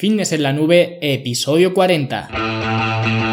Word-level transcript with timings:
Fitness 0.00 0.32
en 0.32 0.42
la 0.42 0.54
nube, 0.54 0.96
episodio 1.02 1.74
40. 1.74 3.29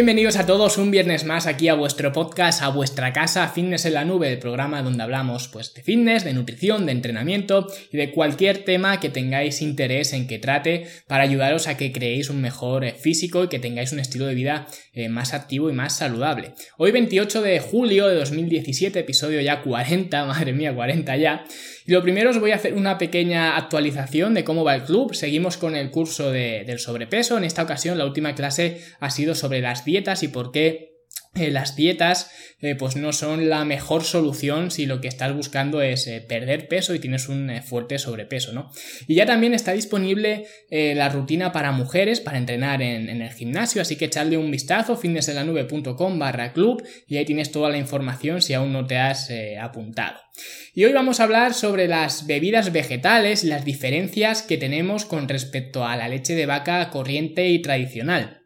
Bienvenidos 0.00 0.36
a 0.36 0.46
todos 0.46 0.78
un 0.78 0.90
viernes 0.90 1.24
más 1.24 1.46
aquí 1.46 1.68
a 1.68 1.74
vuestro 1.74 2.10
podcast, 2.10 2.62
a 2.62 2.68
vuestra 2.68 3.12
casa, 3.12 3.46
Fitness 3.48 3.84
en 3.84 3.92
la 3.92 4.06
Nube, 4.06 4.32
el 4.32 4.38
programa 4.38 4.80
donde 4.80 5.02
hablamos 5.02 5.48
pues 5.48 5.74
de 5.74 5.82
fitness, 5.82 6.24
de 6.24 6.32
nutrición, 6.32 6.86
de 6.86 6.92
entrenamiento 6.92 7.66
y 7.92 7.98
de 7.98 8.10
cualquier 8.10 8.64
tema 8.64 8.98
que 8.98 9.10
tengáis 9.10 9.60
interés 9.60 10.14
en 10.14 10.26
que 10.26 10.38
trate 10.38 10.86
para 11.06 11.24
ayudaros 11.24 11.66
a 11.66 11.76
que 11.76 11.92
creéis 11.92 12.30
un 12.30 12.40
mejor 12.40 12.86
eh, 12.86 12.94
físico 12.94 13.44
y 13.44 13.48
que 13.48 13.58
tengáis 13.58 13.92
un 13.92 14.00
estilo 14.00 14.24
de 14.24 14.34
vida 14.34 14.66
eh, 14.94 15.10
más 15.10 15.34
activo 15.34 15.68
y 15.68 15.74
más 15.74 15.98
saludable. 15.98 16.54
Hoy 16.78 16.92
28 16.92 17.42
de 17.42 17.60
julio 17.60 18.08
de 18.08 18.14
2017, 18.14 19.00
episodio 19.00 19.42
ya 19.42 19.60
40, 19.60 20.24
madre 20.24 20.54
mía, 20.54 20.74
40 20.74 21.14
ya. 21.18 21.44
Lo 21.90 22.02
primero 22.02 22.30
os 22.30 22.38
voy 22.38 22.52
a 22.52 22.54
hacer 22.54 22.74
una 22.74 22.98
pequeña 22.98 23.56
actualización 23.56 24.32
de 24.32 24.44
cómo 24.44 24.62
va 24.62 24.76
el 24.76 24.84
club. 24.84 25.12
Seguimos 25.12 25.56
con 25.56 25.74
el 25.74 25.90
curso 25.90 26.30
del 26.30 26.78
sobrepeso. 26.78 27.36
En 27.36 27.42
esta 27.42 27.64
ocasión 27.64 27.98
la 27.98 28.06
última 28.06 28.36
clase 28.36 28.80
ha 29.00 29.10
sido 29.10 29.34
sobre 29.34 29.60
las 29.60 29.84
dietas 29.84 30.22
y 30.22 30.28
por 30.28 30.52
qué 30.52 30.89
eh, 31.36 31.52
las 31.52 31.76
dietas 31.76 32.28
eh, 32.60 32.74
pues 32.74 32.96
no 32.96 33.12
son 33.12 33.48
la 33.48 33.64
mejor 33.64 34.02
solución 34.02 34.72
si 34.72 34.84
lo 34.84 35.00
que 35.00 35.06
estás 35.06 35.32
buscando 35.32 35.80
es 35.80 36.08
eh, 36.08 36.20
perder 36.20 36.66
peso 36.66 36.92
y 36.92 36.98
tienes 36.98 37.28
un 37.28 37.52
fuerte 37.62 38.00
sobrepeso, 38.00 38.52
¿no? 38.52 38.72
Y 39.06 39.14
ya 39.14 39.26
también 39.26 39.54
está 39.54 39.72
disponible 39.72 40.46
la 40.70 41.08
rutina 41.08 41.52
para 41.52 41.70
mujeres 41.70 42.20
para 42.20 42.38
entrenar 42.38 42.82
en, 42.82 43.08
el 43.08 43.32
gimnasio, 43.32 43.80
así 43.80 43.96
que 43.96 44.06
echadle 44.06 44.38
un 44.38 44.50
vistazo, 44.50 44.96
fitnesselanube.com 44.96 46.18
barra 46.18 46.52
club 46.52 46.82
y 47.06 47.16
ahí 47.16 47.24
tienes 47.24 47.52
toda 47.52 47.70
la 47.70 47.78
información 47.78 48.42
si 48.42 48.54
aún 48.54 48.72
no 48.72 48.86
te 48.86 48.98
has 48.98 49.30
apuntado. 49.60 50.18
Y 50.74 50.84
hoy 50.84 50.92
vamos 50.92 51.20
a 51.20 51.24
hablar 51.24 51.54
sobre 51.54 51.86
las 51.86 52.26
bebidas 52.26 52.72
vegetales 52.72 53.44
las 53.44 53.64
diferencias 53.64 54.42
que 54.42 54.58
tenemos 54.58 55.04
con 55.04 55.28
respecto 55.28 55.84
a 55.84 55.96
la 55.96 56.08
leche 56.08 56.34
de 56.34 56.46
vaca 56.46 56.90
corriente 56.90 57.48
y 57.48 57.62
tradicional. 57.62 58.40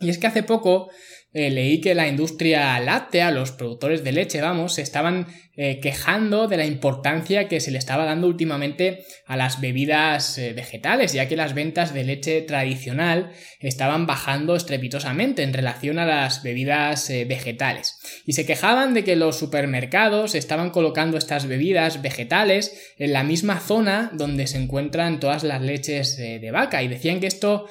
Y 0.00 0.08
es 0.08 0.18
que 0.18 0.26
hace 0.26 0.42
poco 0.42 0.90
eh, 1.32 1.50
leí 1.50 1.80
que 1.80 1.94
la 1.94 2.08
industria 2.08 2.78
láctea, 2.80 3.30
los 3.30 3.52
productores 3.52 4.02
de 4.02 4.12
leche, 4.12 4.40
vamos, 4.40 4.78
estaban 4.78 5.26
eh, 5.62 5.78
quejando 5.78 6.48
de 6.48 6.56
la 6.56 6.64
importancia 6.64 7.46
que 7.46 7.60
se 7.60 7.70
le 7.70 7.76
estaba 7.76 8.06
dando 8.06 8.26
últimamente 8.26 9.04
a 9.26 9.36
las 9.36 9.60
bebidas 9.60 10.38
eh, 10.38 10.54
vegetales, 10.54 11.12
ya 11.12 11.28
que 11.28 11.36
las 11.36 11.52
ventas 11.52 11.92
de 11.92 12.02
leche 12.02 12.40
tradicional 12.40 13.30
estaban 13.58 14.06
bajando 14.06 14.56
estrepitosamente 14.56 15.42
en 15.42 15.52
relación 15.52 15.98
a 15.98 16.06
las 16.06 16.42
bebidas 16.42 17.10
eh, 17.10 17.26
vegetales. 17.26 17.98
Y 18.24 18.32
se 18.32 18.46
quejaban 18.46 18.94
de 18.94 19.04
que 19.04 19.16
los 19.16 19.38
supermercados 19.38 20.34
estaban 20.34 20.70
colocando 20.70 21.18
estas 21.18 21.46
bebidas 21.46 22.00
vegetales 22.00 22.94
en 22.96 23.12
la 23.12 23.22
misma 23.22 23.60
zona 23.60 24.08
donde 24.14 24.46
se 24.46 24.56
encuentran 24.56 25.20
todas 25.20 25.44
las 25.44 25.60
leches 25.60 26.16
de 26.16 26.50
vaca 26.50 26.82
y 26.82 26.88
decían 26.88 27.20
que 27.20 27.26
esto 27.26 27.66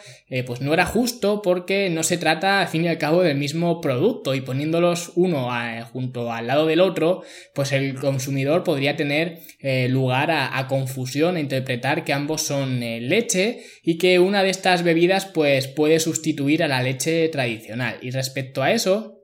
pues 0.45 0.61
no 0.61 0.73
era 0.73 0.85
justo 0.85 1.41
porque 1.41 1.89
no 1.89 2.03
se 2.03 2.17
trata 2.17 2.61
al 2.61 2.67
fin 2.67 2.85
y 2.85 2.87
al 2.87 2.99
cabo 2.99 3.23
del 3.23 3.37
mismo 3.37 3.81
producto 3.81 4.35
y 4.35 4.41
poniéndolos 4.41 5.11
uno 5.15 5.49
junto 5.91 6.31
al 6.31 6.45
lado 6.45 6.67
del 6.67 6.81
otro 6.81 7.23
pues 7.55 7.71
el 7.79 7.95
consumidor 7.95 8.63
podría 8.63 8.95
tener 8.95 9.39
eh, 9.59 9.87
lugar 9.89 10.31
a, 10.31 10.67
confusión, 10.67 11.35
a 11.35 11.39
interpretar 11.39 12.05
que 12.05 12.13
ambos 12.13 12.41
son 12.41 12.83
eh, 12.83 13.01
leche 13.01 13.63
y 13.83 13.97
que 13.97 14.19
una 14.19 14.43
de 14.43 14.49
estas 14.49 14.83
bebidas 14.83 15.25
pues 15.25 15.67
puede 15.67 15.99
sustituir 15.99 16.63
a 16.63 16.67
la 16.67 16.83
leche 16.83 17.27
tradicional. 17.29 17.97
Y 18.01 18.11
respecto 18.11 18.61
a 18.61 18.71
eso, 18.71 19.18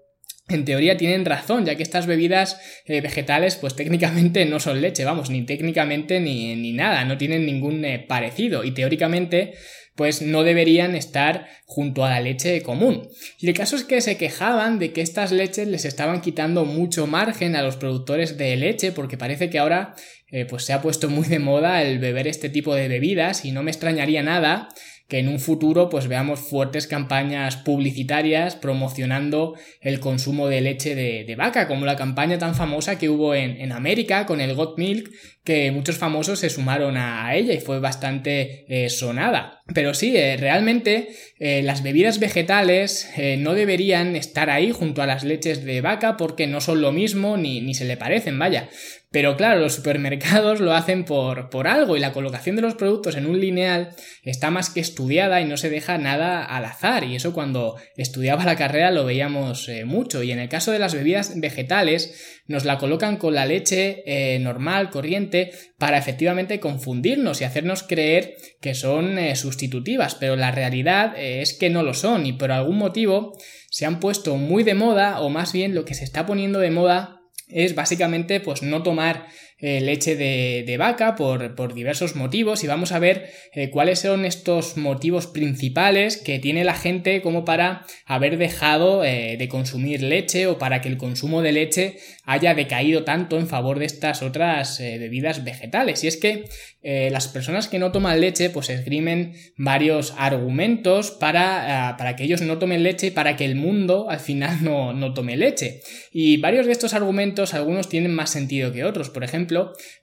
en 0.47 0.65
teoría 0.65 0.97
tienen 0.97 1.25
razón, 1.25 1.65
ya 1.65 1.75
que 1.75 1.83
estas 1.83 2.05
bebidas 2.07 2.59
eh, 2.85 3.01
vegetales, 3.01 3.55
pues 3.55 3.75
técnicamente 3.75 4.45
no 4.45 4.59
son 4.59 4.81
leche, 4.81 5.05
vamos, 5.05 5.29
ni 5.29 5.43
técnicamente 5.43 6.19
ni, 6.19 6.55
ni 6.55 6.71
nada, 6.73 7.05
no 7.05 7.17
tienen 7.17 7.45
ningún 7.45 7.85
parecido. 8.07 8.63
Y 8.63 8.71
teóricamente, 8.71 9.53
pues 9.95 10.21
no 10.21 10.43
deberían 10.43 10.95
estar 10.95 11.47
junto 11.65 12.03
a 12.03 12.09
la 12.09 12.19
leche 12.19 12.61
común. 12.61 13.07
Y 13.39 13.47
el 13.47 13.53
caso 13.53 13.75
es 13.75 13.83
que 13.83 14.01
se 14.01 14.17
quejaban 14.17 14.77
de 14.77 14.91
que 14.91 15.01
estas 15.01 15.31
leches 15.31 15.67
les 15.67 15.85
estaban 15.85 16.21
quitando 16.21 16.65
mucho 16.65 17.07
margen 17.07 17.55
a 17.55 17.63
los 17.63 17.77
productores 17.77 18.37
de 18.37 18.55
leche 18.57 18.91
porque 18.91 19.17
parece 19.17 19.49
que 19.49 19.59
ahora 19.59 19.95
eh, 20.31 20.45
pues 20.45 20.65
se 20.65 20.73
ha 20.73 20.81
puesto 20.81 21.09
muy 21.09 21.27
de 21.27 21.39
moda 21.39 21.81
el 21.81 21.99
beber 21.99 22.27
este 22.27 22.49
tipo 22.49 22.75
de 22.75 22.89
bebidas 22.89 23.45
y 23.45 23.51
no 23.51 23.63
me 23.63 23.71
extrañaría 23.71 24.21
nada 24.21 24.67
que 25.07 25.19
en 25.19 25.27
un 25.27 25.39
futuro 25.39 25.89
pues 25.89 26.07
veamos 26.07 26.39
fuertes 26.39 26.87
campañas 26.87 27.57
publicitarias 27.57 28.55
promocionando 28.55 29.55
el 29.81 29.99
consumo 29.99 30.47
de 30.47 30.61
leche 30.61 30.95
de, 30.95 31.35
vaca, 31.35 31.67
como 31.67 31.85
la 31.85 31.95
campaña 31.95 32.39
tan 32.39 32.55
famosa 32.55 32.97
que 32.97 33.09
hubo 33.09 33.35
en, 33.35 33.61
en, 33.61 33.71
América 33.71 34.25
con 34.25 34.41
el 34.41 34.55
Got 34.55 34.77
Milk, 34.77 35.11
que 35.45 35.71
muchos 35.71 35.97
famosos 35.99 36.39
se 36.39 36.49
sumaron 36.49 36.97
a, 36.97 37.35
ella 37.35 37.53
y 37.53 37.59
fue 37.59 37.79
bastante 37.79 38.65
eh, 38.67 38.89
sonada. 38.89 39.61
Pero 39.73 39.93
sí, 39.93 40.17
eh, 40.17 40.37
realmente 40.37 41.09
eh, 41.39 41.61
las 41.61 41.83
bebidas 41.83 42.19
vegetales 42.19 43.09
no 43.37 43.53
deberían 43.53 44.15
estar 44.15 44.49
ahí 44.49 44.71
junto 44.71 45.01
a 45.01 45.07
las 45.07 45.23
leches 45.23 45.63
de 45.63 45.81
vaca 45.81 46.17
porque 46.17 46.47
no 46.47 46.61
son 46.61 46.81
lo 46.81 46.91
mismo 46.91 47.37
ni, 47.37 47.61
ni 47.61 47.75
se 47.75 47.85
le 47.85 47.95
parecen, 47.95 48.39
vaya. 48.39 48.69
Pero 49.11 49.37
claro, 49.37 49.61
los 49.61 49.75
supermercados 49.75 50.59
lo 50.59 50.73
hacen 50.73 51.05
por, 51.05 51.49
por 51.49 51.67
algo 51.67 51.95
y 51.95 52.01
la 52.01 52.11
colocación 52.11 52.57
de 52.57 52.61
los 52.63 52.75
productos 52.75 53.15
en 53.15 53.27
un 53.27 53.39
lineal 53.39 53.91
está 54.23 54.51
más 54.51 54.69
que 54.69 54.81
estudiada 54.81 55.39
y 55.39 55.45
no 55.45 55.55
se 55.55 55.69
deja 55.69 55.97
nada 55.97 56.43
al 56.43 56.65
azar. 56.65 57.05
Y 57.05 57.15
eso 57.15 57.33
cuando 57.33 57.77
estudiaba 57.95 58.43
la 58.43 58.57
carrera 58.57 58.91
lo 58.91 59.05
veíamos 59.05 59.69
mucho. 59.85 60.21
Y 60.21 60.31
en 60.31 60.39
el 60.39 60.49
caso 60.49 60.71
de 60.71 60.79
las 60.79 60.93
bebidas 60.93 61.39
vegetales, 61.39 62.41
nos 62.47 62.65
la 62.65 62.77
colocan 62.77 63.15
con 63.15 63.35
la 63.35 63.45
leche 63.45 64.03
normal, 64.39 64.89
corriente, 64.89 65.34
para 65.77 65.97
efectivamente 65.97 66.59
confundirnos 66.59 67.41
y 67.41 67.43
hacernos 67.43 67.83
creer 67.83 68.35
que 68.61 68.73
son 68.73 69.17
eh, 69.17 69.35
sustitutivas. 69.35 70.15
Pero 70.15 70.35
la 70.35 70.51
realidad 70.51 71.13
es 71.17 71.53
que 71.53 71.69
no 71.69 71.83
lo 71.83 71.93
son 71.93 72.25
y 72.25 72.33
por 72.33 72.51
algún 72.51 72.77
motivo 72.77 73.37
se 73.69 73.85
han 73.85 73.99
puesto 73.99 74.37
muy 74.37 74.63
de 74.63 74.73
moda 74.73 75.21
o 75.21 75.29
más 75.29 75.53
bien 75.53 75.75
lo 75.75 75.85
que 75.85 75.93
se 75.93 76.03
está 76.03 76.25
poniendo 76.25 76.59
de 76.59 76.71
moda 76.71 77.21
es 77.47 77.75
básicamente 77.75 78.39
pues 78.39 78.63
no 78.63 78.83
tomar 78.83 79.27
eh, 79.57 79.79
leche 79.79 80.17
de, 80.17 80.75
vaca 80.77 81.15
por, 81.15 81.73
diversos 81.73 82.17
motivos 82.17 82.65
y 82.65 82.67
vamos 82.67 82.91
a 82.91 82.99
ver 82.99 83.29
eh, 83.53 83.69
cuáles 83.69 83.99
son 83.99 84.25
estos 84.25 84.75
motivos 84.75 85.27
principales 85.27 86.17
que 86.17 86.39
tiene 86.39 86.65
la 86.65 86.73
gente 86.73 87.21
como 87.21 87.45
para 87.45 87.85
haber 88.05 88.37
dejado 88.37 89.05
eh, 89.05 89.37
de 89.39 89.47
consumir 89.47 90.01
leche 90.03 90.47
o 90.47 90.57
para 90.57 90.81
que 90.81 90.89
el 90.89 90.97
consumo 90.97 91.41
de 91.41 91.53
leche 91.53 91.97
haya 92.25 92.53
decaído 92.53 93.05
tanto 93.05 93.39
en 93.39 93.47
favor 93.47 93.79
de 93.79 93.85
estas 93.85 94.23
otras 94.23 94.79
bebidas 94.79 95.45
vegetales. 95.45 96.03
Y 96.03 96.07
es 96.07 96.17
que 96.17 96.45
las 96.81 97.27
personas 97.27 97.67
que 97.67 97.79
no 97.79 97.91
toman 97.91 98.19
leche 98.19 98.49
pues 98.49 98.69
esgrimen 98.69 99.33
varios 99.57 100.13
argumentos 100.17 101.11
para, 101.11 101.89
ah, 101.89 101.97
para, 101.97 102.15
que 102.15 102.23
ellos 102.23 102.41
no 102.41 102.57
tomen 102.57 102.83
leche 102.83 103.07
y 103.07 103.11
para 103.11 103.35
que 103.35 103.45
el 103.45 103.55
mundo 103.55 104.09
al 104.09 104.19
final 104.19 104.63
no, 104.63 104.93
no 104.93 105.13
tome 105.13 105.37
leche. 105.37 105.81
Y 106.11 106.37
varios 106.37 106.65
de 106.65 106.71
estos 106.71 106.93
argumentos, 106.93 107.53
algunos 107.53 107.89
tienen 107.89 108.13
más 108.13 108.29
sentido 108.29 108.71
que 108.71 108.83
otros. 108.83 109.09
Por 109.09 109.23
ejemplo, 109.23 109.54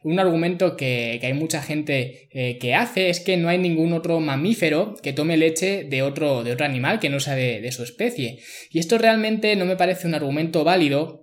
un 0.02 0.18
argumento 0.18 0.76
que, 0.76 1.20
hay 1.22 1.34
mucha 1.34 1.62
gente 1.62 2.28
eh, 2.30 2.58
que 2.58 2.74
hace 2.74 3.10
es 3.10 3.20
que 3.20 3.36
no 3.36 3.48
hay 3.48 3.58
ningún 3.58 3.92
otro 3.92 4.20
mamífero 4.20 4.94
que 5.02 5.12
tome 5.12 5.36
leche 5.36 5.84
de 5.84 6.02
otro, 6.02 6.44
de 6.44 6.52
otro 6.52 6.66
animal 6.66 7.00
que 7.00 7.10
no 7.10 7.20
sea 7.20 7.34
de 7.34 7.72
su 7.72 7.82
especie. 7.82 8.38
Y 8.70 8.78
esto 8.78 8.98
realmente 8.98 9.54
no 9.56 9.64
me 9.64 9.76
parece 9.76 10.06
un 10.06 10.14
argumento 10.14 10.64
válido 10.64 11.21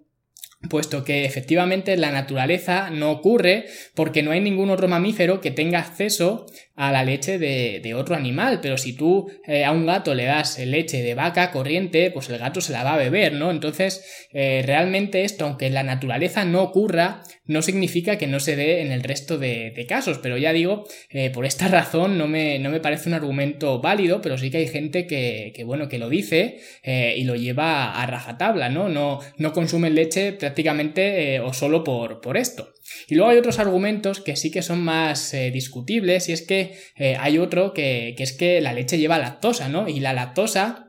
puesto 0.67 1.05
que 1.05 1.23
efectivamente 1.23 1.95
la 1.95 2.11
naturaleza 2.11 2.89
no 2.89 3.11
ocurre 3.11 3.67
porque 3.95 4.23
no 4.23 4.31
hay 4.31 4.41
ningún 4.41 4.69
otro 4.69 4.89
mamífero 4.89 5.39
que 5.39 5.51
tenga 5.51 5.79
acceso 5.79 6.47
a 6.79 6.93
la 6.93 7.03
leche 7.03 7.37
de, 7.37 7.93
otro 7.93 8.15
animal, 8.15 8.59
pero 8.61 8.77
si 8.77 8.93
tú 8.93 9.29
eh, 9.45 9.65
a 9.65 9.71
un 9.71 9.85
gato 9.85 10.15
le 10.15 10.23
das 10.23 10.57
leche 10.59 11.03
de 11.03 11.13
vaca 11.13 11.51
corriente, 11.51 12.09
pues 12.09 12.29
el 12.29 12.37
gato 12.37 12.61
se 12.61 12.71
la 12.71 12.85
va 12.85 12.93
a 12.93 12.97
beber, 12.97 13.33
¿no? 13.33 13.51
Entonces, 13.51 14.27
eh, 14.31 14.63
realmente 14.65 15.25
esto, 15.25 15.43
aunque 15.43 15.67
en 15.67 15.73
la 15.73 15.83
naturaleza 15.83 16.45
no 16.45 16.61
ocurra, 16.61 17.21
no 17.45 17.61
significa 17.61 18.17
que 18.17 18.27
no 18.27 18.39
se 18.39 18.55
dé 18.55 18.81
en 18.81 18.93
el 18.93 19.03
resto 19.03 19.37
de, 19.37 19.85
casos, 19.89 20.19
pero 20.19 20.37
ya 20.37 20.53
digo, 20.53 20.85
eh, 21.09 21.31
por 21.31 21.45
esta 21.45 21.67
razón 21.67 22.17
no 22.17 22.27
me, 22.27 22.59
no 22.59 22.69
me, 22.69 22.79
parece 22.79 23.09
un 23.09 23.15
argumento 23.15 23.81
válido, 23.81 24.21
pero 24.21 24.37
sí 24.37 24.49
que 24.49 24.59
hay 24.59 24.67
gente 24.67 25.05
que, 25.05 25.51
bueno, 25.65 25.89
que 25.89 25.97
lo 25.97 26.07
dice 26.07 26.59
y 26.83 27.23
lo 27.25 27.35
lleva 27.35 28.01
a 28.01 28.05
rajatabla, 28.05 28.69
¿no? 28.69 28.87
No, 28.87 29.19
no 29.37 29.51
consumen 29.51 29.95
leche 29.95 30.31
prácticamente 30.49 31.39
o 31.41 31.53
solo 31.53 31.83
por, 31.83 32.21
por 32.21 32.35
esto. 32.35 32.73
Y 33.07 33.15
luego 33.15 33.29
hay 33.29 33.37
otros 33.37 33.59
argumentos 33.59 34.19
que 34.19 34.35
sí 34.35 34.49
que 34.49 34.63
son 34.63 34.81
más 34.81 35.33
eh, 35.33 35.51
discutibles 35.51 36.27
y 36.27 36.33
es 36.33 36.41
que 36.41 36.75
eh, 36.95 37.15
hay 37.19 37.37
otro 37.37 37.73
que, 37.73 38.15
que 38.17 38.23
es 38.23 38.33
que 38.33 38.61
la 38.61 38.73
leche 38.73 38.97
lleva 38.97 39.19
lactosa, 39.19 39.69
¿no? 39.69 39.87
Y 39.87 39.99
la 39.99 40.13
lactosa 40.13 40.88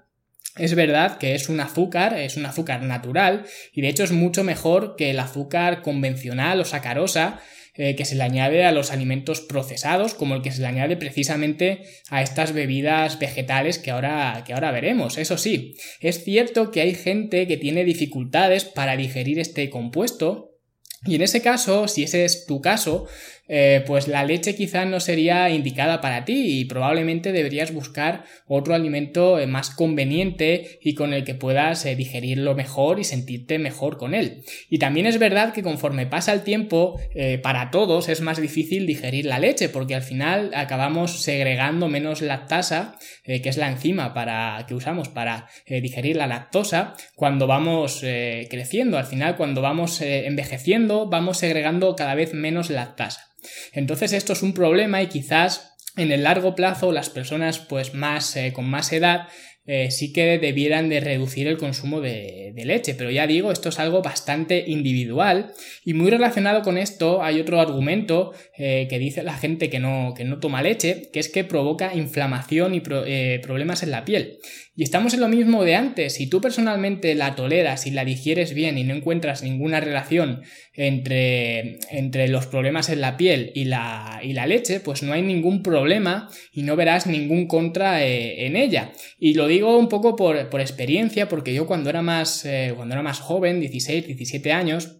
es 0.61 0.75
verdad 0.75 1.19
que 1.19 1.35
es 1.35 1.49
un 1.49 1.61
azúcar, 1.61 2.19
es 2.19 2.37
un 2.37 2.47
azúcar 2.47 2.83
natural 2.83 3.45
y 3.73 3.81
de 3.81 3.89
hecho 3.89 4.05
es 4.05 4.13
mucho 4.13 4.45
mejor 4.45 4.95
que 4.97 5.11
el 5.11 5.19
azúcar 5.19 5.83
convencional 5.83 6.61
o 6.61 6.65
sacarosa 6.65 7.41
que 7.75 8.05
se 8.05 8.15
le 8.15 8.25
añade 8.25 8.67
a 8.67 8.73
los 8.73 8.91
alimentos 8.91 9.41
procesados, 9.41 10.13
como 10.13 10.35
el 10.35 10.43
que 10.43 10.53
se 10.53 10.61
le 10.61 10.67
añade 10.67 10.99
precisamente 10.99 11.83
a 12.11 12.21
estas 12.21 12.53
bebidas 12.53 13.19
vegetales 13.19 13.79
que 13.79 13.91
ahora, 13.91 14.43
que 14.47 14.53
ahora 14.53 14.71
veremos. 14.71 15.17
Eso 15.17 15.39
sí, 15.39 15.77
es 16.01 16.23
cierto 16.23 16.73
que 16.73 16.83
hay 16.83 16.95
gente 16.95 17.47
que 17.47 17.57
tiene 17.57 17.85
dificultades 17.85 18.65
para 18.67 18.99
digerir 18.99 19.39
este 19.39 19.71
compuesto, 19.71 20.59
y 21.07 21.15
en 21.15 21.23
ese 21.23 21.41
caso, 21.41 21.89
si 21.89 22.03
ese 22.03 22.27
es 22.27 22.45
tu 22.45 22.61
caso, 22.61 23.07
eh, 23.53 23.83
pues 23.85 24.07
la 24.07 24.23
leche 24.23 24.55
quizá 24.55 24.85
no 24.85 25.01
sería 25.01 25.51
indicada 25.51 26.01
para 26.01 26.25
ti 26.25 26.61
y 26.61 26.67
probablemente 26.67 27.33
deberías 27.33 27.75
buscar 27.75 28.23
otro 28.47 28.77
alimento 28.77 29.41
eh, 29.41 29.49
más 29.49 29.71
conveniente 29.71 30.79
y 30.81 30.95
con 30.95 31.13
el 31.13 31.25
que 31.25 31.35
puedas 31.35 31.85
eh, 31.85 31.97
digerirlo 31.97 32.55
mejor 32.55 33.01
y 33.01 33.05
sentirte 33.05 33.59
mejor 33.59 33.97
con 33.97 34.15
él. 34.15 34.45
Y 34.69 34.79
también 34.79 35.07
es 35.07 35.19
verdad 35.19 35.53
que 35.53 35.65
conforme 35.65 36.07
pasa 36.07 36.33
el 36.33 36.43
tiempo, 36.43 37.01
para 37.43 37.71
todos 37.71 38.09
es 38.09 38.21
más 38.21 38.41
difícil 38.41 38.87
digerir 38.87 39.27
la 39.27 39.41
leche 39.41 39.69
porque 39.69 39.97
al 39.97 40.03
final 40.03 40.53
acabamos 40.55 41.23
segregando 41.23 41.89
menos 41.89 42.23
lactasa, 42.23 42.97
que 43.25 43.43
es 43.45 43.57
la 43.57 43.69
enzima 43.69 44.15
para, 44.15 44.65
que 44.69 44.75
usamos 44.75 45.09
para 45.09 45.49
digerir 45.67 46.17
la 46.17 46.27
lactosa, 46.27 46.95
cuando 47.17 47.47
vamos 47.47 48.01
creciendo. 48.01 48.99
Al 48.99 49.07
final, 49.07 49.37
cuando 49.37 49.61
vamos 49.61 50.01
envejeciendo, 50.03 51.09
vamos 51.09 51.39
segregando 51.39 51.97
cada 51.97 52.15
vez 52.15 52.33
menos 52.33 52.71
lactasa. 52.71 53.31
Entonces 53.73 54.13
esto 54.13 54.33
es 54.33 54.43
un 54.43 54.55
problema 54.55 55.03
y 55.03 55.09
quizás 55.09 55.71
en 55.97 56.13
el 56.13 56.23
largo 56.23 56.55
plazo 56.55 56.93
las 56.93 57.11
personas 57.11 57.59
pues 57.59 57.95
más 57.95 58.37
eh, 58.37 58.53
con 58.53 58.69
más 58.69 58.93
edad 58.93 59.29
eh, 59.67 59.91
sí 59.91 60.13
que 60.13 60.39
debieran 60.39 60.89
de 60.89 61.01
reducir 61.01 61.47
el 61.47 61.59
consumo 61.59 62.01
de, 62.01 62.53
leche. 62.65 62.95
Pero 62.95 63.11
ya 63.11 63.27
digo, 63.27 63.53
esto 63.53 63.69
es 63.69 63.79
algo 63.79 64.03
bastante 64.03 64.65
individual 64.67 65.53
y 65.85 65.95
muy 65.95 66.11
relacionado 66.11 66.63
con 66.63 66.77
esto 66.77 67.23
hay 67.23 67.41
otro 67.41 67.61
argumento 67.61 68.33
eh, 68.57 68.87
que 68.91 68.99
dice 68.99 69.23
la 69.23 69.37
gente 69.37 69.71
que 69.71 69.79
no, 69.79 70.13
que 70.17 70.25
no 70.25 70.41
toma 70.41 70.63
leche, 70.63 71.11
que 71.13 71.21
es 71.21 71.29
que 71.29 71.45
provoca 71.45 71.95
inflamación 71.95 72.75
y 72.75 72.81
problemas 72.81 73.83
en 73.83 73.91
la 73.93 74.05
piel. 74.05 74.39
Y 74.81 74.85
estamos 74.85 75.13
en 75.13 75.21
lo 75.21 75.29
mismo 75.29 75.63
de 75.63 75.75
antes. 75.75 76.15
Si 76.15 76.27
tú 76.27 76.41
personalmente 76.41 77.15
la 77.15 77.35
toleras 77.35 77.87
y 77.87 77.91
la 77.91 78.03
digieres 78.03 78.55
bien 78.55 78.79
y 78.79 78.85
no 78.85 78.95
encuentras 78.95 79.43
ninguna 79.43 79.79
relación 79.79 80.41
entre, 80.73 81.77
entre 81.91 82.29
los 82.29 82.47
problemas 82.47 82.89
en 82.89 83.03
la 83.03 83.19
piel 83.19 83.53
y 83.55 83.65
la, 83.65 84.21
y 84.23 84.33
la, 84.33 84.47
leche, 84.47 84.81
pues 84.81 85.03
no 85.03 85.13
hay 85.13 85.21
ningún 85.21 85.63
problema 85.63 86.31
y 86.51 86.63
no 86.63 86.77
verás 86.77 87.07
ningún 87.07 87.47
contra 87.47 88.03
eh, 88.03 88.47
en 88.47 88.57
ella. 88.57 88.93
Y 89.19 89.35
lo 89.35 89.49
digo 89.49 89.77
un 89.77 89.91
poco 89.91 90.17
por, 90.17 90.39
experiencia, 90.39 91.29
porque 91.29 91.53
yo 91.53 91.67
cuando 91.67 91.91
era 91.91 92.01
más, 92.01 92.47
eh, 92.47 92.73
cuando 92.75 92.95
era 92.95 93.03
más 93.03 93.21
joven, 93.21 93.61
16, 93.61 94.07
17 94.07 94.51
años, 94.51 95.00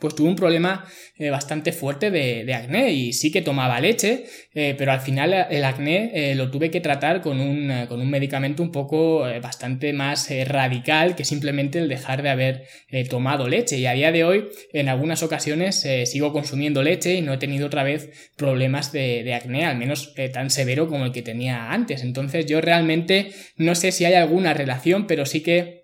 pues 0.00 0.14
tuve 0.14 0.28
un 0.28 0.36
problema 0.36 0.84
eh, 1.16 1.30
bastante 1.30 1.72
fuerte 1.72 2.10
de, 2.10 2.52
acné 2.54 2.92
y 2.92 3.12
sí 3.12 3.30
que 3.30 3.42
tomaba 3.42 3.80
leche, 3.80 4.24
eh, 4.52 4.74
pero 4.76 4.92
al 4.92 5.00
final 5.00 5.46
el 5.50 5.64
acné 5.64 6.10
eh, 6.14 6.34
lo 6.34 6.50
tuve 6.50 6.70
que 6.70 6.80
tratar 6.80 7.20
con 7.20 7.40
un, 7.40 7.86
con 7.88 8.00
un 8.00 8.10
medicamento 8.10 8.62
un 8.62 8.72
poco 8.72 9.20
bastante 9.40 9.92
más 9.92 10.28
radical 10.46 11.14
que 11.14 11.24
simplemente 11.24 11.78
el 11.78 11.88
dejar 11.88 12.22
de 12.22 12.30
haber 12.30 12.66
tomado 13.08 13.48
leche. 13.48 13.78
Y 13.78 13.86
a 13.86 13.92
día 13.92 14.12
de 14.12 14.24
hoy, 14.24 14.48
en 14.72 14.88
algunas 14.88 15.22
ocasiones, 15.22 15.86
sigo 16.06 16.32
consumiendo 16.32 16.82
leche 16.82 17.14
y 17.14 17.22
no 17.22 17.32
he 17.32 17.38
tenido 17.38 17.66
otra 17.66 17.82
vez 17.82 18.10
problemas 18.36 18.92
de, 18.92 19.22
de 19.22 19.34
acné, 19.34 19.64
al 19.64 19.76
menos 19.76 20.14
tan 20.32 20.50
severo 20.50 20.88
como 20.88 21.06
el 21.06 21.12
que 21.12 21.22
tenía 21.22 21.70
antes. 21.70 22.02
Entonces 22.02 22.46
yo 22.46 22.60
realmente 22.60 23.30
no 23.56 23.74
sé 23.74 23.92
si 23.92 24.04
hay 24.04 24.14
alguna 24.14 24.54
relación, 24.54 25.06
pero 25.06 25.26
sí 25.26 25.42
que 25.42 25.83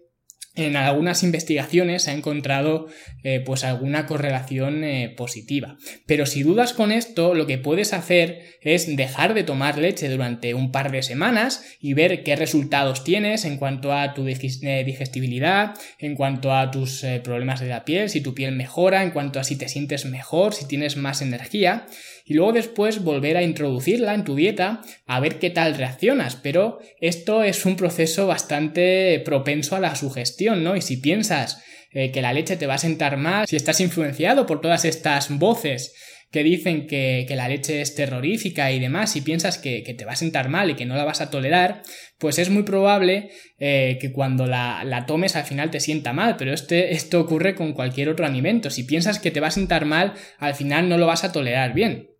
en 0.57 0.77
algunas 0.77 1.23
investigaciones 1.23 2.03
se 2.03 2.11
ha 2.11 2.15
encontrado 2.15 2.89
eh, 3.23 3.41
pues 3.45 3.63
alguna 3.63 4.07
correlación 4.07 4.83
eh, 4.83 5.15
positiva. 5.17 5.77
Pero 6.07 6.27
si 6.27 6.43
dudas 6.43 6.73
con 6.73 6.91
esto, 6.91 7.35
lo 7.35 7.47
que 7.47 7.59
puedes 7.59 7.93
hacer 7.93 8.43
es 8.61 8.97
dejar 8.97 9.35
de 9.35 9.45
tomar 9.45 9.79
leche 9.79 10.09
durante 10.09 10.55
un 10.55 10.73
par 10.73 10.91
de 10.91 11.03
semanas 11.03 11.65
y 11.81 11.95
ver 11.95 12.25
qué 12.25 12.35
resultados 12.35 13.05
tienes 13.05 13.45
en 13.45 13.59
cuanto 13.59 13.93
a 13.93 14.13
tu 14.13 14.27
eh, 14.27 14.85
digestibilidad, 14.85 15.75
en 15.99 16.17
cuanto 16.17 16.53
a 16.53 16.71
tus 16.71 17.05
problemas 17.23 17.61
de 17.61 17.69
la 17.69 17.85
piel, 17.85 18.11
si 18.11 18.21
tu 18.21 18.35
piel 18.35 18.53
mejora, 18.53 19.05
en 19.05 19.11
cuanto 19.11 19.39
a 19.39 19.45
si 19.45 19.57
te 19.57 19.69
sientes 19.69 20.05
mejor, 20.05 20.53
si 20.53 20.67
tienes 20.67 20.97
más 20.97 21.23
energía 21.23 21.87
y 22.31 22.35
luego 22.35 22.53
después 22.53 23.03
volver 23.03 23.37
a 23.37 23.43
introducirla 23.43 24.15
en 24.15 24.23
tu 24.23 24.37
dieta 24.37 24.83
a 25.05 25.19
ver 25.19 25.41
qué 25.41 25.51
tal 25.51 25.75
reaccionas. 25.75 26.37
Pero 26.37 26.79
esto 27.01 27.43
es 27.43 27.67
un 27.67 27.75
proceso 27.75 28.29
bastante 28.29 29.21
propenso 29.25 29.75
a 29.75 29.81
la 29.81 29.97
sugestión, 29.97 30.63
¿no? 30.63 30.77
Y 30.77 30.81
si 30.81 30.99
piensas 30.99 31.61
eh, 31.91 32.13
que 32.13 32.23
la 32.23 32.33
leche 32.33 32.57
te 32.57 32.69
va 32.69 32.75
a 32.75 32.79
sentar 32.79 33.17
mal, 33.17 33.49
si 33.49 33.57
estás 33.57 33.81
influenciado 33.81 34.47
por 34.47 34.61
todas 34.61 34.85
estas 34.85 35.37
voces 35.41 35.93
que 36.31 36.45
dicen 36.45 36.87
que, 36.87 37.27
la 37.31 37.49
leche 37.49 37.81
es 37.81 37.95
terrorífica 37.95 38.71
y 38.71 38.79
demás, 38.79 39.17
y 39.17 39.21
piensas 39.21 39.59
que, 39.59 39.83
te 39.83 40.05
va 40.05 40.13
a 40.13 40.17
sentar 40.17 40.49
mal 40.49 40.71
y 40.71 40.75
que 40.75 40.87
no 40.87 40.95
la 40.95 41.05
vas 41.05 41.21
a 41.21 41.31
tolerar, 41.31 41.83
pues 42.19 42.39
es 42.39 42.51
muy 42.51 42.63
probable 42.63 43.31
eh, 43.59 43.99
que 44.01 44.13
cuando 44.13 44.47
la, 44.47 45.05
tomes 45.07 45.35
al 45.35 45.45
final 45.45 45.71
te 45.71 45.81
sienta 45.81 46.13
mal, 46.13 46.37
pero 46.37 46.53
este, 46.53 46.93
esto 46.93 47.21
ocurre 47.21 47.55
con 47.55 47.73
cualquier 47.73 48.09
otro 48.09 48.27
alimento. 48.27 48.71
Si 48.71 48.85
piensas 48.85 49.19
que 49.19 49.31
te 49.31 49.41
va 49.41 49.49
a 49.49 49.53
sentar 49.53 49.87
mal, 49.87 50.15
al 50.39 50.55
final 50.55 50.89
no 50.89 50.99
lo 50.99 51.07
vas 51.07 51.25
a 51.25 51.33
tolerar 51.33 51.75
bien. 51.75 52.11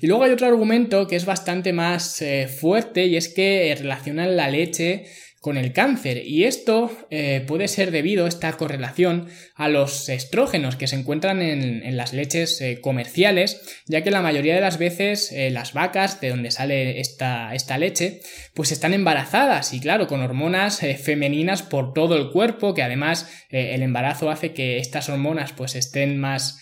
Y 0.00 0.06
luego 0.08 0.24
hay 0.24 0.32
otro 0.32 0.48
argumento 0.48 1.06
que 1.06 1.16
es 1.16 1.24
bastante 1.24 1.72
más 1.72 2.20
eh, 2.22 2.48
fuerte 2.48 3.06
y 3.06 3.16
es 3.16 3.28
que 3.28 3.74
relacionan 3.78 4.36
la 4.36 4.50
leche 4.50 5.04
con 5.42 5.56
el 5.56 5.72
cáncer. 5.72 6.22
Y 6.24 6.44
esto 6.44 6.92
eh, 7.10 7.44
puede 7.48 7.66
ser 7.66 7.90
debido, 7.90 8.28
esta 8.28 8.52
correlación, 8.52 9.26
a 9.56 9.68
los 9.68 10.08
estrógenos 10.08 10.76
que 10.76 10.86
se 10.86 10.94
encuentran 10.94 11.42
en, 11.42 11.96
las 11.96 12.12
leches 12.12 12.60
eh, 12.60 12.80
comerciales, 12.80 13.60
ya 13.86 14.02
que 14.02 14.12
la 14.12 14.22
mayoría 14.22 14.54
de 14.54 14.60
las 14.60 14.78
veces 14.78 15.32
eh, 15.32 15.50
las 15.50 15.72
vacas 15.72 16.20
de 16.20 16.30
donde 16.30 16.52
sale 16.52 17.00
esta, 17.00 17.56
esta, 17.56 17.76
leche, 17.76 18.20
pues 18.54 18.70
están 18.70 18.94
embarazadas 18.94 19.74
y 19.74 19.80
claro, 19.80 20.06
con 20.06 20.22
hormonas 20.22 20.78
femeninas 21.02 21.62
por 21.62 21.92
todo 21.92 22.16
el 22.16 22.30
cuerpo, 22.30 22.72
que 22.72 22.84
además 22.84 23.28
el 23.50 23.82
embarazo 23.82 24.30
hace 24.30 24.52
que 24.52 24.78
estas 24.78 25.08
hormonas 25.08 25.52
pues 25.52 25.74
estén 25.74 26.20
más 26.20 26.60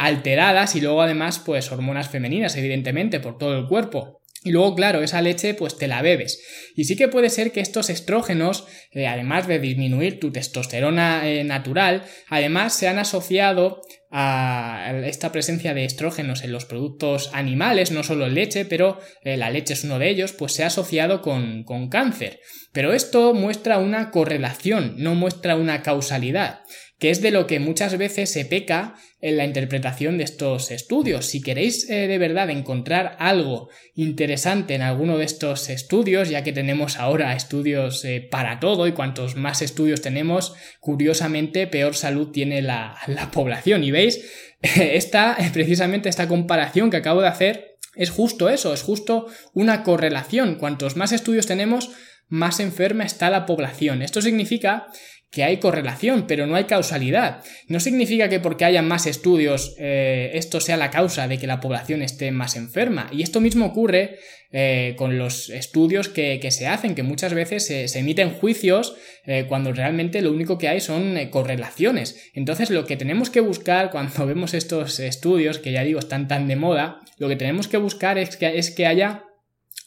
alteradas 0.00 0.74
y 0.74 0.80
luego 0.80 1.02
además 1.02 1.38
pues 1.38 1.70
hormonas 1.70 2.08
femeninas 2.08 2.56
evidentemente 2.56 3.20
por 3.20 3.38
todo 3.38 3.56
el 3.56 3.68
cuerpo. 3.68 4.17
Y 4.44 4.52
luego, 4.52 4.76
claro, 4.76 5.02
esa 5.02 5.20
leche 5.20 5.54
pues 5.54 5.76
te 5.76 5.88
la 5.88 6.00
bebes. 6.00 6.40
Y 6.76 6.84
sí 6.84 6.94
que 6.94 7.08
puede 7.08 7.28
ser 7.28 7.50
que 7.50 7.60
estos 7.60 7.90
estrógenos, 7.90 8.66
eh, 8.92 9.08
además 9.08 9.48
de 9.48 9.58
disminuir 9.58 10.20
tu 10.20 10.30
testosterona 10.30 11.28
eh, 11.28 11.42
natural, 11.42 12.04
además 12.28 12.72
se 12.72 12.86
han 12.86 12.98
asociado 12.98 13.82
a 14.10 14.94
esta 15.04 15.32
presencia 15.32 15.74
de 15.74 15.84
estrógenos 15.84 16.42
en 16.42 16.52
los 16.52 16.64
productos 16.64 17.30
animales, 17.34 17.90
no 17.90 18.02
solo 18.02 18.26
en 18.26 18.34
leche, 18.34 18.64
pero 18.64 18.98
eh, 19.22 19.36
la 19.36 19.50
leche 19.50 19.74
es 19.74 19.84
uno 19.84 19.98
de 19.98 20.08
ellos, 20.08 20.32
pues 20.32 20.52
se 20.52 20.62
ha 20.62 20.68
asociado 20.68 21.20
con, 21.20 21.64
con 21.64 21.88
cáncer. 21.88 22.40
Pero 22.72 22.92
esto 22.92 23.34
muestra 23.34 23.78
una 23.78 24.10
correlación, 24.10 24.94
no 24.98 25.14
muestra 25.14 25.56
una 25.56 25.82
causalidad 25.82 26.60
que 26.98 27.10
es 27.10 27.22
de 27.22 27.30
lo 27.30 27.46
que 27.46 27.60
muchas 27.60 27.96
veces 27.96 28.30
se 28.30 28.44
peca 28.44 28.96
en 29.20 29.36
la 29.36 29.44
interpretación 29.44 30.18
de 30.18 30.24
estos 30.24 30.70
estudios. 30.70 31.26
Si 31.26 31.40
queréis 31.40 31.88
eh, 31.88 32.08
de 32.08 32.18
verdad 32.18 32.50
encontrar 32.50 33.16
algo 33.20 33.68
interesante 33.94 34.74
en 34.74 34.82
alguno 34.82 35.16
de 35.16 35.24
estos 35.24 35.68
estudios, 35.70 36.28
ya 36.28 36.42
que 36.42 36.52
tenemos 36.52 36.98
ahora 36.98 37.34
estudios 37.34 38.04
eh, 38.04 38.26
para 38.28 38.58
todo 38.58 38.86
y 38.86 38.92
cuantos 38.92 39.36
más 39.36 39.62
estudios 39.62 40.02
tenemos, 40.02 40.54
curiosamente 40.80 41.66
peor 41.68 41.94
salud 41.94 42.30
tiene 42.32 42.62
la, 42.62 42.96
la 43.06 43.30
población. 43.30 43.84
Y 43.84 43.92
veis, 43.92 44.24
esta, 44.62 45.36
precisamente 45.52 46.08
esta 46.08 46.26
comparación 46.26 46.90
que 46.90 46.96
acabo 46.96 47.20
de 47.20 47.28
hacer 47.28 47.78
es 47.94 48.10
justo 48.10 48.48
eso, 48.48 48.72
es 48.72 48.82
justo 48.82 49.26
una 49.54 49.82
correlación. 49.82 50.56
Cuantos 50.56 50.96
más 50.96 51.12
estudios 51.12 51.46
tenemos, 51.46 51.90
más 52.28 52.60
enferma 52.60 53.04
está 53.04 53.30
la 53.30 53.46
población. 53.46 54.02
Esto 54.02 54.20
significa 54.22 54.86
que 55.30 55.44
hay 55.44 55.58
correlación, 55.58 56.26
pero 56.26 56.46
no 56.46 56.56
hay 56.56 56.64
causalidad. 56.64 57.44
No 57.66 57.80
significa 57.80 58.28
que 58.28 58.40
porque 58.40 58.64
haya 58.64 58.80
más 58.80 59.06
estudios 59.06 59.74
eh, 59.78 60.30
esto 60.34 60.60
sea 60.60 60.76
la 60.76 60.90
causa 60.90 61.28
de 61.28 61.38
que 61.38 61.46
la 61.46 61.60
población 61.60 62.02
esté 62.02 62.30
más 62.30 62.56
enferma. 62.56 63.10
Y 63.12 63.22
esto 63.22 63.40
mismo 63.40 63.66
ocurre 63.66 64.18
eh, 64.50 64.94
con 64.96 65.18
los 65.18 65.50
estudios 65.50 66.08
que, 66.08 66.40
se 66.50 66.66
hacen, 66.66 66.94
que 66.94 67.02
muchas 67.02 67.34
veces 67.34 67.66
se, 67.66 67.98
emiten 67.98 68.30
juicios 68.30 68.96
eh, 69.26 69.44
cuando 69.46 69.72
realmente 69.72 70.22
lo 70.22 70.32
único 70.32 70.56
que 70.56 70.68
hay 70.68 70.80
son 70.80 71.18
correlaciones. 71.30 72.30
Entonces 72.32 72.70
lo 72.70 72.86
que 72.86 72.96
tenemos 72.96 73.28
que 73.28 73.40
buscar 73.40 73.90
cuando 73.92 74.24
vemos 74.26 74.54
estos 74.54 74.98
estudios, 74.98 75.58
que 75.58 75.72
ya 75.72 75.84
digo 75.84 75.98
están 75.98 76.26
tan 76.26 76.48
de 76.48 76.56
moda, 76.56 77.00
lo 77.18 77.28
que 77.28 77.36
tenemos 77.36 77.68
que 77.68 77.76
buscar 77.76 78.16
es 78.16 78.36
que, 78.36 78.58
es 78.58 78.70
que 78.70 78.86
haya 78.86 79.27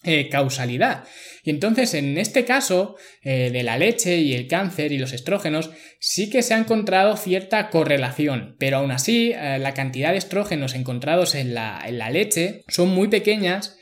eh, 0.04 0.30
causalidad. 0.30 1.04
Y 1.44 1.52
entonces, 1.52 1.94
en 1.94 2.18
este 2.18 2.44
caso 2.44 2.96
eh, 3.22 3.52
de 3.54 3.62
la 3.62 3.78
leche 3.78 4.18
y 4.18 4.34
el 4.34 4.48
cáncer 4.48 4.92
y 4.92 4.98
los 4.98 5.14
estrógenos, 5.14 5.70
sí 6.00 6.28
que 6.32 6.42
se 6.42 6.56
ha 6.56 6.58
encontrado 6.58 7.16
cierta 7.18 7.70
correlación, 7.70 8.56
pero 8.58 8.78
aún 8.78 8.90
así, 8.90 9.32
eh, 9.32 9.60
la 9.60 9.76
cantidad 9.76 10.12
de 10.12 10.18
estrógenos 10.18 10.74
encontrados 10.74 11.36
en 11.36 11.54
la, 11.54 12.10
leche 12.12 12.64
son 12.68 12.90
muy 12.90 13.10
pequeñas 13.10 13.78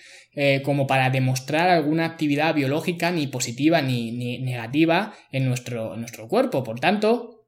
como 0.63 0.87
para 0.87 1.09
demostrar 1.09 1.69
alguna 1.69 2.05
actividad 2.05 2.55
biológica 2.55 3.11
ni 3.11 3.27
positiva 3.27 3.81
ni, 3.81 4.39
negativa 4.39 5.13
en 5.33 5.45
nuestro, 5.45 5.95
en 5.95 5.99
nuestro 5.99 6.29
cuerpo. 6.29 6.63
Por 6.63 6.79
tanto, 6.79 7.38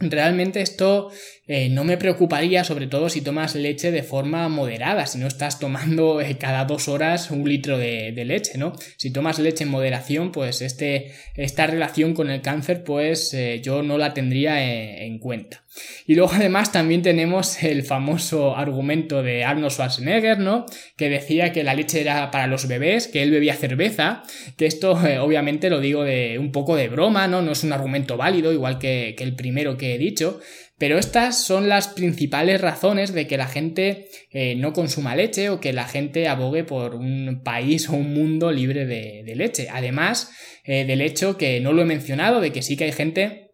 Realmente 0.00 0.62
esto 0.62 1.10
eh, 1.52 1.68
no 1.68 1.82
me 1.82 1.96
preocuparía, 1.98 2.62
sobre 2.62 2.86
todo 2.86 3.08
si 3.08 3.22
tomas 3.22 3.56
leche 3.56 3.90
de 3.90 4.04
forma 4.04 4.48
moderada, 4.48 5.04
si 5.06 5.18
no 5.18 5.26
estás 5.26 5.58
tomando 5.58 6.20
eh, 6.20 6.38
cada 6.38 6.64
dos 6.64 6.86
horas 6.86 7.32
un 7.32 7.46
litro 7.46 7.76
de, 7.76 8.12
leche, 8.24 8.56
¿no? 8.56 8.72
Si 8.96 9.10
tomas 9.10 9.40
leche 9.40 9.64
en 9.64 9.70
moderación, 9.70 10.30
pues 10.30 10.62
este, 10.62 11.12
esta 11.34 11.66
relación 11.66 12.14
con 12.14 12.30
el 12.30 12.40
cáncer, 12.40 12.84
pues 12.84 13.34
eh, 13.34 13.60
yo 13.64 13.82
no 13.82 13.98
la 13.98 14.14
tendría 14.14 14.64
en 15.04 15.18
cuenta. 15.18 15.64
Y 16.06 16.14
luego 16.14 16.32
además 16.34 16.72
también 16.72 17.02
tenemos 17.02 17.62
el 17.62 17.82
famoso 17.82 18.56
argumento 18.56 19.22
de 19.22 19.44
Arnold 19.44 19.72
Schwarzenegger, 19.72 20.38
¿no? 20.38 20.66
Que 20.96 21.08
decía 21.08 21.52
que 21.52 21.64
la 21.64 21.74
leche 21.74 22.00
era 22.00 22.30
para 22.30 22.46
los 22.46 22.68
bebés, 22.68 23.06
que 23.08 23.22
él 23.22 23.30
bebía 23.30 23.54
cerveza, 23.54 24.22
que 24.56 24.66
esto 24.66 24.92
obviamente 25.20 25.68
lo 25.68 25.80
digo 25.80 26.04
de 26.04 26.38
un 26.38 26.52
poco 26.52 26.76
de 26.76 26.88
broma, 26.88 27.26
¿no? 27.28 27.42
No 27.42 27.52
es 27.52 27.64
un 27.64 27.72
argumento 27.72 28.16
válido, 28.16 28.52
igual 28.52 28.78
que, 28.78 29.14
que 29.16 29.24
el 29.24 29.34
primero 29.34 29.76
que 29.76 29.89
he 29.94 29.98
dicho, 29.98 30.40
pero 30.80 30.98
estas 30.98 31.44
son 31.44 31.68
las 31.68 31.88
principales 31.88 32.58
razones 32.58 33.12
de 33.12 33.26
que 33.26 33.36
la 33.36 33.46
gente 33.46 34.08
eh, 34.30 34.54
no 34.54 34.72
consuma 34.72 35.14
leche 35.14 35.50
o 35.50 35.60
que 35.60 35.74
la 35.74 35.86
gente 35.86 36.26
abogue 36.26 36.64
por 36.64 36.94
un 36.94 37.42
país 37.44 37.90
o 37.90 37.92
un 37.92 38.14
mundo 38.14 38.50
libre 38.50 38.86
de, 38.86 39.34
leche. 39.36 39.68
Además 39.70 40.32
eh, 40.64 40.86
del 40.86 41.02
hecho 41.02 41.36
que 41.36 41.60
no 41.60 41.74
lo 41.74 41.82
he 41.82 41.84
mencionado, 41.84 42.40
de 42.40 42.50
que 42.50 42.62
sí 42.62 42.78
que 42.78 42.84
hay 42.84 42.92
gente 42.92 43.50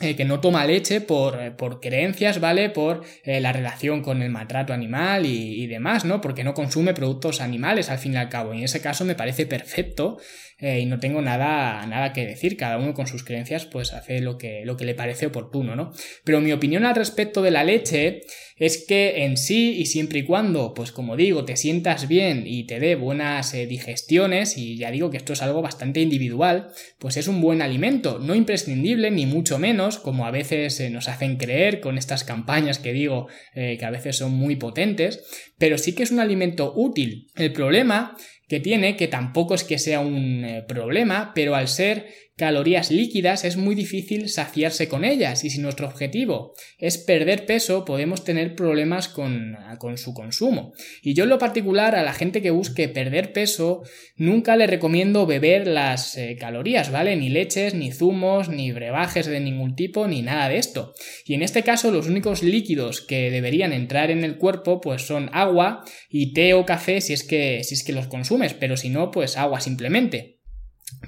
eh, 0.00 0.14
que 0.14 0.24
no 0.24 0.38
toma 0.38 0.64
leche 0.64 1.00
por, 1.00 1.56
por 1.56 1.80
creencias, 1.80 2.38
¿vale? 2.38 2.70
Por 2.70 3.02
la 3.24 3.52
relación 3.52 4.00
con 4.00 4.22
el 4.22 4.30
maltrato 4.30 4.72
animal 4.72 5.26
y, 5.26 5.62
y, 5.62 5.66
demás, 5.66 6.04
¿no? 6.04 6.20
Porque 6.20 6.44
no 6.44 6.54
consume 6.54 6.94
productos 6.94 7.40
animales 7.40 7.90
al 7.90 7.98
fin 7.98 8.14
y 8.14 8.16
al 8.16 8.28
cabo. 8.28 8.54
Y 8.54 8.58
en 8.58 8.64
ese 8.64 8.80
caso 8.80 9.04
me 9.04 9.16
parece 9.16 9.44
perfecto 9.44 10.18
y 10.60 10.86
no 10.86 10.98
tengo 11.00 11.22
nada, 11.22 11.86
nada 11.86 12.12
que 12.12 12.26
decir. 12.26 12.56
Cada 12.56 12.78
uno 12.78 12.94
con 12.94 13.06
sus 13.06 13.24
creencias 13.24 13.66
pues 13.66 13.92
hace 13.92 14.20
lo 14.20 14.38
que, 14.38 14.62
lo 14.64 14.76
que 14.76 14.84
le 14.84 14.94
parece 14.94 15.26
oportuno, 15.26 15.76
¿no? 15.76 15.92
Pero 16.24 16.40
mi 16.40 16.52
opinión 16.52 16.84
al 16.84 16.94
respecto 16.94 17.42
de 17.42 17.50
la 17.50 17.64
leche 17.64 18.22
es 18.60 18.84
que 18.86 19.24
en 19.24 19.38
sí 19.38 19.74
y 19.78 19.86
siempre 19.86 20.18
y 20.18 20.24
cuando, 20.24 20.74
pues 20.74 20.92
como 20.92 21.16
digo, 21.16 21.46
te 21.46 21.56
sientas 21.56 22.08
bien 22.08 22.44
y 22.46 22.64
te 22.64 22.78
dé 22.78 22.94
buenas 22.94 23.52
digestiones, 23.52 24.58
y 24.58 24.76
ya 24.76 24.90
digo 24.90 25.10
que 25.10 25.16
esto 25.16 25.32
es 25.32 25.40
algo 25.40 25.62
bastante 25.62 26.00
individual, 26.00 26.68
pues 26.98 27.16
es 27.16 27.26
un 27.26 27.40
buen 27.40 27.62
alimento, 27.62 28.18
no 28.18 28.34
imprescindible 28.34 29.10
ni 29.10 29.24
mucho 29.24 29.58
menos, 29.58 29.98
como 29.98 30.26
a 30.26 30.30
veces 30.30 30.78
eh, 30.80 30.90
nos 30.90 31.08
hacen 31.08 31.38
creer 31.38 31.80
con 31.80 31.96
estas 31.96 32.22
campañas 32.22 32.78
que 32.78 32.92
digo 32.92 33.28
eh, 33.54 33.76
que 33.78 33.84
a 33.86 33.90
veces 33.90 34.16
son 34.16 34.32
muy 34.32 34.56
potentes, 34.56 35.24
pero 35.56 35.78
sí 35.78 35.94
que 35.94 36.02
es 36.02 36.10
un 36.10 36.20
alimento 36.20 36.74
útil. 36.76 37.28
El 37.36 37.54
problema 37.54 38.14
que 38.50 38.58
tiene, 38.58 38.96
que 38.96 39.06
tampoco 39.06 39.54
es 39.54 39.62
que 39.62 39.78
sea 39.78 40.00
un 40.00 40.44
eh, 40.44 40.64
problema, 40.66 41.30
pero 41.36 41.54
al 41.54 41.68
ser 41.68 42.08
calorías 42.40 42.90
líquidas 42.90 43.44
es 43.44 43.58
muy 43.58 43.74
difícil 43.74 44.30
saciarse 44.30 44.88
con 44.88 45.04
ellas 45.04 45.44
y 45.44 45.50
si 45.50 45.60
nuestro 45.60 45.86
objetivo 45.86 46.54
es 46.78 46.96
perder 46.96 47.44
peso 47.44 47.84
podemos 47.84 48.24
tener 48.24 48.54
problemas 48.54 49.08
con, 49.08 49.58
con, 49.78 49.98
su 49.98 50.14
consumo. 50.14 50.72
Y 51.02 51.12
yo 51.12 51.24
en 51.24 51.30
lo 51.30 51.36
particular 51.36 51.94
a 51.94 52.02
la 52.02 52.14
gente 52.14 52.40
que 52.40 52.50
busque 52.50 52.88
perder 52.88 53.34
peso 53.34 53.82
nunca 54.16 54.56
le 54.56 54.66
recomiendo 54.66 55.26
beber 55.26 55.66
las 55.66 56.16
eh, 56.16 56.38
calorías, 56.40 56.90
¿vale? 56.90 57.14
Ni 57.14 57.28
leches, 57.28 57.74
ni 57.74 57.92
zumos, 57.92 58.48
ni 58.48 58.72
brebajes 58.72 59.26
de 59.26 59.40
ningún 59.40 59.76
tipo, 59.76 60.08
ni 60.08 60.22
nada 60.22 60.48
de 60.48 60.56
esto. 60.56 60.94
Y 61.26 61.34
en 61.34 61.42
este 61.42 61.62
caso 61.62 61.90
los 61.90 62.08
únicos 62.08 62.42
líquidos 62.42 63.02
que 63.02 63.30
deberían 63.30 63.74
entrar 63.74 64.10
en 64.10 64.24
el 64.24 64.38
cuerpo 64.38 64.80
pues 64.80 65.02
son 65.02 65.28
agua 65.34 65.84
y 66.08 66.32
té 66.32 66.54
o 66.54 66.64
café 66.64 67.02
si 67.02 67.12
es 67.12 67.22
que, 67.22 67.62
si 67.64 67.74
es 67.74 67.84
que 67.84 67.92
los 67.92 68.06
consumes, 68.06 68.54
pero 68.54 68.78
si 68.78 68.88
no 68.88 69.10
pues 69.10 69.36
agua 69.36 69.60
simplemente. 69.60 70.39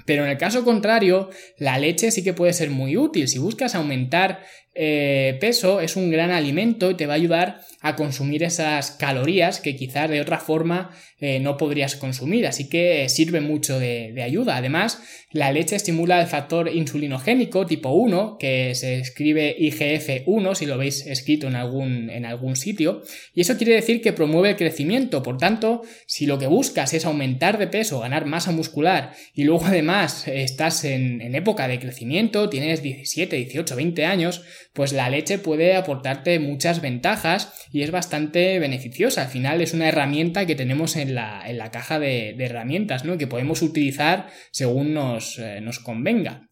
Pero 0.05 0.23
en 0.23 0.31
el 0.31 0.37
caso 0.37 0.63
contrario, 0.63 1.29
la 1.57 1.77
leche 1.77 2.11
sí 2.11 2.23
que 2.23 2.33
puede 2.33 2.53
ser 2.53 2.69
muy 2.69 2.97
útil. 2.97 3.27
Si 3.27 3.39
buscas 3.39 3.75
aumentar 3.75 4.43
eh, 4.75 5.37
peso 5.39 5.81
es 5.81 5.95
un 5.95 6.09
gran 6.09 6.31
alimento 6.31 6.89
y 6.89 6.95
te 6.95 7.05
va 7.05 7.13
a 7.13 7.17
ayudar 7.17 7.61
a 7.81 7.95
consumir 7.95 8.43
esas 8.43 8.91
calorías 8.91 9.59
que 9.59 9.75
quizás 9.75 10.09
de 10.09 10.21
otra 10.21 10.39
forma 10.39 10.89
eh, 11.19 11.39
no 11.39 11.57
podrías 11.57 11.95
consumir, 11.95 12.47
así 12.47 12.69
que 12.69 13.07
sirve 13.07 13.39
mucho 13.39 13.77
de, 13.77 14.21
ayuda. 14.23 14.57
Además, 14.57 15.01
la 15.31 15.51
leche 15.51 15.75
estimula 15.75 16.19
el 16.19 16.27
factor 16.27 16.69
insulinogénico 16.73 17.65
tipo 17.65 17.91
1, 17.91 18.37
que 18.39 18.73
se 18.73 18.99
escribe 18.99 19.55
IGF-1 19.59 20.55
si 20.55 20.65
lo 20.65 20.77
veis 20.77 21.05
escrito 21.05 21.47
en 21.47 21.55
algún, 21.55 22.09
en 22.09 22.25
algún 22.25 22.55
sitio, 22.55 23.03
y 23.33 23.41
eso 23.41 23.57
quiere 23.57 23.75
decir 23.75 24.01
que 24.01 24.13
promueve 24.13 24.49
el 24.51 24.55
crecimiento. 24.57 25.21
Por 25.23 25.37
tanto, 25.37 25.83
si 26.07 26.25
lo 26.25 26.39
que 26.39 26.47
buscas 26.47 26.93
es 26.93 27.05
aumentar 27.05 27.57
de 27.57 27.67
peso, 27.67 27.99
ganar 27.99 28.25
masa 28.25 28.51
muscular, 28.51 29.13
y 29.33 29.43
luego 29.43 29.65
además 29.65 30.27
estás 30.27 30.83
en, 30.83 31.21
en 31.21 31.35
época 31.35 31.67
de 31.67 31.79
crecimiento, 31.79 32.49
tienes 32.49 32.81
17, 32.81 33.35
18, 33.35 33.75
20 33.75 34.05
años, 34.05 34.43
pues 34.73 34.91
la 34.91 35.09
leche 35.09 35.37
puede 35.37 35.75
aportarte 35.75 36.39
muchas 36.39 36.81
ventajas 36.81 37.53
y 37.71 37.83
es 37.83 37.91
bastante 37.91 38.57
beneficiosa. 38.59 39.21
Al 39.21 39.27
final 39.27 39.61
es 39.61 39.73
una 39.73 39.87
herramienta 39.87 40.45
que 40.45 40.55
tenemos 40.55 40.95
en 40.95 41.13
la, 41.13 41.47
en 41.47 41.59
la 41.59 41.71
caja 41.71 41.99
de, 41.99 42.35
herramientas, 42.43 43.05
¿no? 43.05 43.17
Que 43.17 43.27
podemos 43.27 43.61
utilizar 43.61 44.27
según 44.51 44.93
nos, 44.93 45.37
eh, 45.37 45.61
nos 45.61 45.79
convenga. 45.79 46.49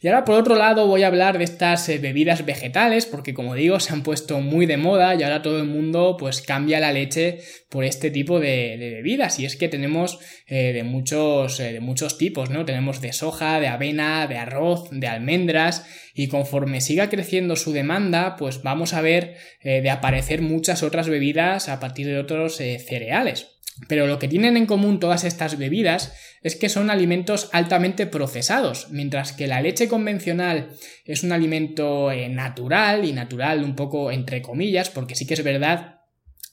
Y 0.00 0.08
ahora 0.08 0.24
por 0.24 0.34
otro 0.34 0.56
lado 0.56 0.86
voy 0.86 1.02
a 1.02 1.06
hablar 1.06 1.38
de 1.38 1.44
estas 1.44 1.88
eh, 1.88 1.98
bebidas 1.98 2.44
vegetales 2.44 3.06
porque 3.06 3.34
como 3.34 3.54
digo 3.54 3.80
se 3.80 3.92
han 3.92 4.02
puesto 4.02 4.40
muy 4.40 4.66
de 4.66 4.76
moda 4.76 5.14
y 5.14 5.22
ahora 5.22 5.42
todo 5.42 5.58
el 5.58 5.66
mundo 5.66 6.16
pues 6.18 6.42
cambia 6.42 6.80
la 6.80 6.92
leche 6.92 7.38
por 7.68 7.84
este 7.84 8.10
tipo 8.10 8.40
de, 8.40 8.76
bebidas. 8.78 9.38
Y 9.38 9.44
es 9.44 9.56
que 9.56 9.68
tenemos 9.68 10.18
eh, 10.46 10.72
de 10.72 10.82
muchos 10.82 11.60
eh, 11.60 11.72
de 11.72 11.80
muchos 11.80 12.18
tipos 12.18 12.50
no 12.50 12.64
tenemos 12.64 13.00
de 13.00 13.12
soja 13.12 13.60
de 13.60 13.68
avena 13.68 14.26
de 14.26 14.38
arroz 14.38 14.88
de 14.90 15.06
almendras 15.06 15.86
y 16.14 16.28
conforme 16.28 16.80
siga 16.80 17.08
creciendo 17.08 17.56
su 17.56 17.72
demanda 17.72 18.36
pues 18.36 18.62
vamos 18.62 18.94
a 18.94 19.00
ver 19.00 19.36
de 19.62 19.90
aparecer 19.90 20.42
muchas 20.42 20.82
otras 20.82 21.08
bebidas 21.08 21.68
a 21.68 21.80
partir 21.80 22.06
de 22.06 22.18
otros 22.18 22.56
cereales 22.56 23.51
pero 23.88 24.06
lo 24.06 24.18
que 24.18 24.28
tienen 24.28 24.56
en 24.56 24.66
común 24.66 25.00
todas 25.00 25.24
estas 25.24 25.58
bebidas 25.58 26.14
es 26.42 26.56
que 26.56 26.68
son 26.68 26.90
alimentos 26.90 27.48
altamente 27.52 28.06
procesados, 28.06 28.88
mientras 28.90 29.32
que 29.32 29.46
la 29.46 29.60
leche 29.60 29.88
convencional 29.88 30.70
es 31.04 31.22
un 31.22 31.32
alimento 31.32 32.10
eh, 32.10 32.28
natural 32.28 33.04
y 33.04 33.12
natural 33.12 33.64
un 33.64 33.74
poco 33.74 34.12
entre 34.12 34.42
comillas, 34.42 34.90
porque 34.90 35.14
sí 35.14 35.26
que 35.26 35.34
es 35.34 35.44
verdad 35.44 36.01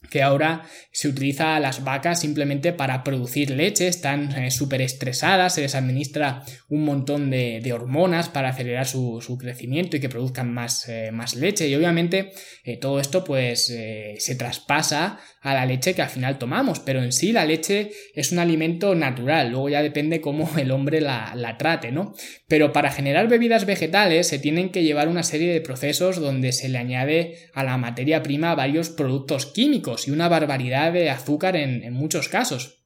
que 0.09 0.21
ahora 0.21 0.63
se 0.91 1.07
utiliza 1.07 1.55
a 1.55 1.59
las 1.59 1.83
vacas 1.83 2.19
simplemente 2.19 2.73
para 2.73 3.03
producir 3.03 3.51
leche, 3.51 3.87
están 3.87 4.31
eh, 4.31 4.51
súper 4.51 4.81
estresadas, 4.81 5.53
se 5.55 5.61
les 5.61 5.75
administra 5.75 6.43
un 6.67 6.83
montón 6.83 7.29
de, 7.29 7.69
hormonas 7.69 8.29
para 8.29 8.49
acelerar 8.49 8.87
su, 8.87 9.37
crecimiento 9.39 9.95
y 9.95 9.99
que 9.99 10.09
produzcan 10.09 10.51
más, 10.51 10.89
eh, 10.89 11.11
leche 11.35 11.67
y 11.67 11.75
obviamente 11.75 12.31
eh, 12.63 12.77
todo 12.77 12.99
esto 12.99 13.23
pues 13.23 13.67
se 13.67 14.35
traspasa 14.35 15.19
a 15.41 15.53
la 15.53 15.65
leche 15.65 15.93
que 15.93 16.01
al 16.01 16.09
final 16.09 16.37
tomamos, 16.37 16.79
pero 16.79 17.03
en 17.03 17.11
sí 17.11 17.31
la 17.31 17.45
leche 17.45 17.91
es 18.15 18.31
un 18.31 18.39
alimento 18.39 18.95
natural, 18.95 19.51
luego 19.51 19.69
ya 19.69 19.81
depende 19.81 20.19
cómo 20.19 20.49
el 20.57 20.71
hombre 20.71 21.01
la, 21.01 21.33
la 21.35 21.57
trate, 21.57 21.91
¿no? 21.91 22.13
Pero 22.47 22.73
para 22.73 22.91
generar 22.91 23.27
bebidas 23.27 23.65
vegetales 23.65 24.27
se 24.27 24.39
tienen 24.39 24.69
que 24.69 24.83
llevar 24.83 25.07
una 25.07 25.23
serie 25.23 25.53
de 25.53 25.61
procesos 25.61 26.19
donde 26.19 26.51
se 26.51 26.69
le 26.69 26.77
añade 26.77 27.37
a 27.53 27.63
la 27.63 27.77
materia 27.77 28.23
prima 28.23 28.55
varios 28.55 28.89
productos 28.89 29.45
químicos, 29.45 29.98
y 30.07 30.11
una 30.11 30.29
barbaridad 30.29 30.93
de 30.93 31.09
azúcar 31.09 31.55
en, 31.55 31.93
muchos 31.93 32.29
casos. 32.29 32.83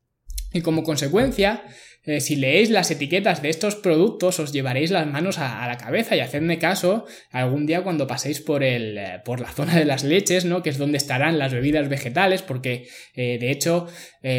Y 0.52 0.62
como 0.62 0.84
consecuencia, 0.84 1.64
eh, 2.06 2.20
si 2.20 2.36
leéis 2.36 2.70
las 2.70 2.92
etiquetas 2.92 3.42
de 3.42 3.48
estos 3.48 3.76
productos 3.76 4.38
os 4.40 4.52
llevaréis 4.52 4.92
las 4.92 5.08
manos 5.08 5.38
a, 5.38 5.66
la 5.66 5.78
cabeza 5.78 6.18
y 6.18 6.20
hacedme 6.20 6.60
caso 6.60 7.06
algún 7.32 7.66
día 7.66 7.82
cuando 7.82 8.08
paséis 8.08 8.42
por, 8.42 8.62
el, 8.62 8.98
eh, 8.98 9.22
por 9.24 9.40
la 9.40 9.50
zona 9.50 9.78
de 9.80 9.86
las 9.86 10.04
leches, 10.04 10.44
¿no? 10.44 10.62
que 10.64 10.70
es 10.70 10.78
donde 10.78 10.98
estarán 10.98 11.40
las 11.40 11.54
bebidas 11.54 11.88
vegetales, 11.88 12.42
porque 12.42 12.88
eh, 13.16 13.38
de 13.40 13.52
hecho 13.52 13.88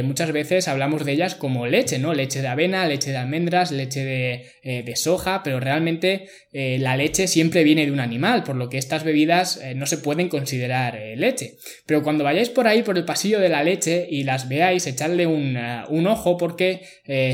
muchas 0.03 0.33
veces 0.33 0.67
hablamos 0.67 1.05
de 1.05 1.13
ellas 1.13 1.35
como 1.35 1.67
leche, 1.67 1.99
¿no? 1.99 2.15
Leche 2.15 2.41
de 2.41 2.49
avena, 2.49 2.87
leche 2.87 3.11
de 3.11 3.19
almendras, 3.19 3.71
leche 3.71 4.03
de, 4.03 4.83
de 4.83 4.97
soja, 4.97 5.43
pero 5.45 5.61
realmente 5.61 6.27
la 6.53 6.97
leche 6.97 7.27
siempre 7.27 7.65
viene 7.65 7.85
de 7.85 7.93
un 7.93 8.01
animal, 8.01 8.45
por 8.45 8.57
lo 8.57 8.71
que 8.71 8.79
estas 8.79 9.05
bebidas 9.05 9.61
no 9.77 9.85
se 9.85 9.99
pueden 9.99 10.31
considerar 10.31 10.99
leche. 11.19 11.57
Pero 11.85 12.03
cuando 12.03 12.25
vayáis 12.25 12.49
por 12.49 12.67
ahí 12.67 12.83
por 12.83 12.97
el 12.97 13.05
pasillo 13.05 13.41
de 13.41 13.51
la 13.51 13.63
leche 13.63 14.07
y 14.09 14.25
las 14.25 14.49
veáis, 14.49 14.87
echadle 14.87 15.27
un, 15.27 15.59
un 15.91 16.07
ojo 16.07 16.39
porque 16.39 16.81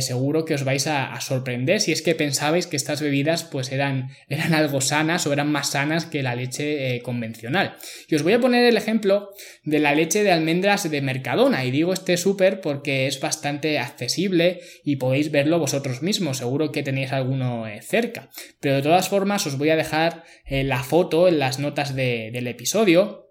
según 0.00 0.19
seguro 0.20 0.44
que 0.44 0.52
os 0.52 0.64
vais 0.64 0.86
a, 0.86 1.18
sorprender 1.20 1.80
si 1.80 1.92
es 1.92 2.02
que 2.02 2.14
pensabais 2.14 2.66
que 2.66 2.76
estas 2.76 3.00
bebidas 3.00 3.44
pues 3.44 3.72
eran, 3.72 4.10
eran 4.28 4.52
algo 4.52 4.82
sanas 4.82 5.26
o 5.26 5.32
eran 5.32 5.50
más 5.50 5.70
sanas 5.70 6.04
que 6.04 6.22
la 6.22 6.34
leche 6.34 6.94
eh, 6.94 7.00
convencional. 7.00 7.76
Y 8.06 8.16
os 8.16 8.22
voy 8.22 8.34
a 8.34 8.40
poner 8.40 8.64
el 8.64 8.76
ejemplo 8.76 9.30
de 9.64 9.78
la 9.78 9.94
leche 9.94 10.22
de 10.22 10.30
almendras 10.30 10.90
de 10.90 11.00
Mercadona 11.00 11.64
y 11.64 11.70
digo 11.70 11.94
este 11.94 12.18
súper 12.18 12.60
porque 12.60 13.06
es 13.06 13.18
bastante 13.18 13.78
accesible 13.78 14.60
y 14.84 14.96
podéis 14.96 15.30
verlo 15.30 15.58
vosotros 15.58 16.02
mismos, 16.02 16.38
seguro 16.38 16.70
que 16.70 16.82
tenéis 16.82 17.12
alguno 17.12 17.66
eh, 17.66 17.80
cerca. 17.80 18.28
Pero 18.60 18.76
de 18.76 18.82
todas 18.82 19.08
formas 19.08 19.46
os 19.46 19.56
voy 19.56 19.70
a 19.70 19.76
dejar 19.76 20.24
eh, 20.44 20.64
la 20.64 20.82
foto 20.82 21.28
en 21.28 21.38
las 21.38 21.58
notas 21.58 21.94
del 21.94 22.46
episodio 22.46 23.29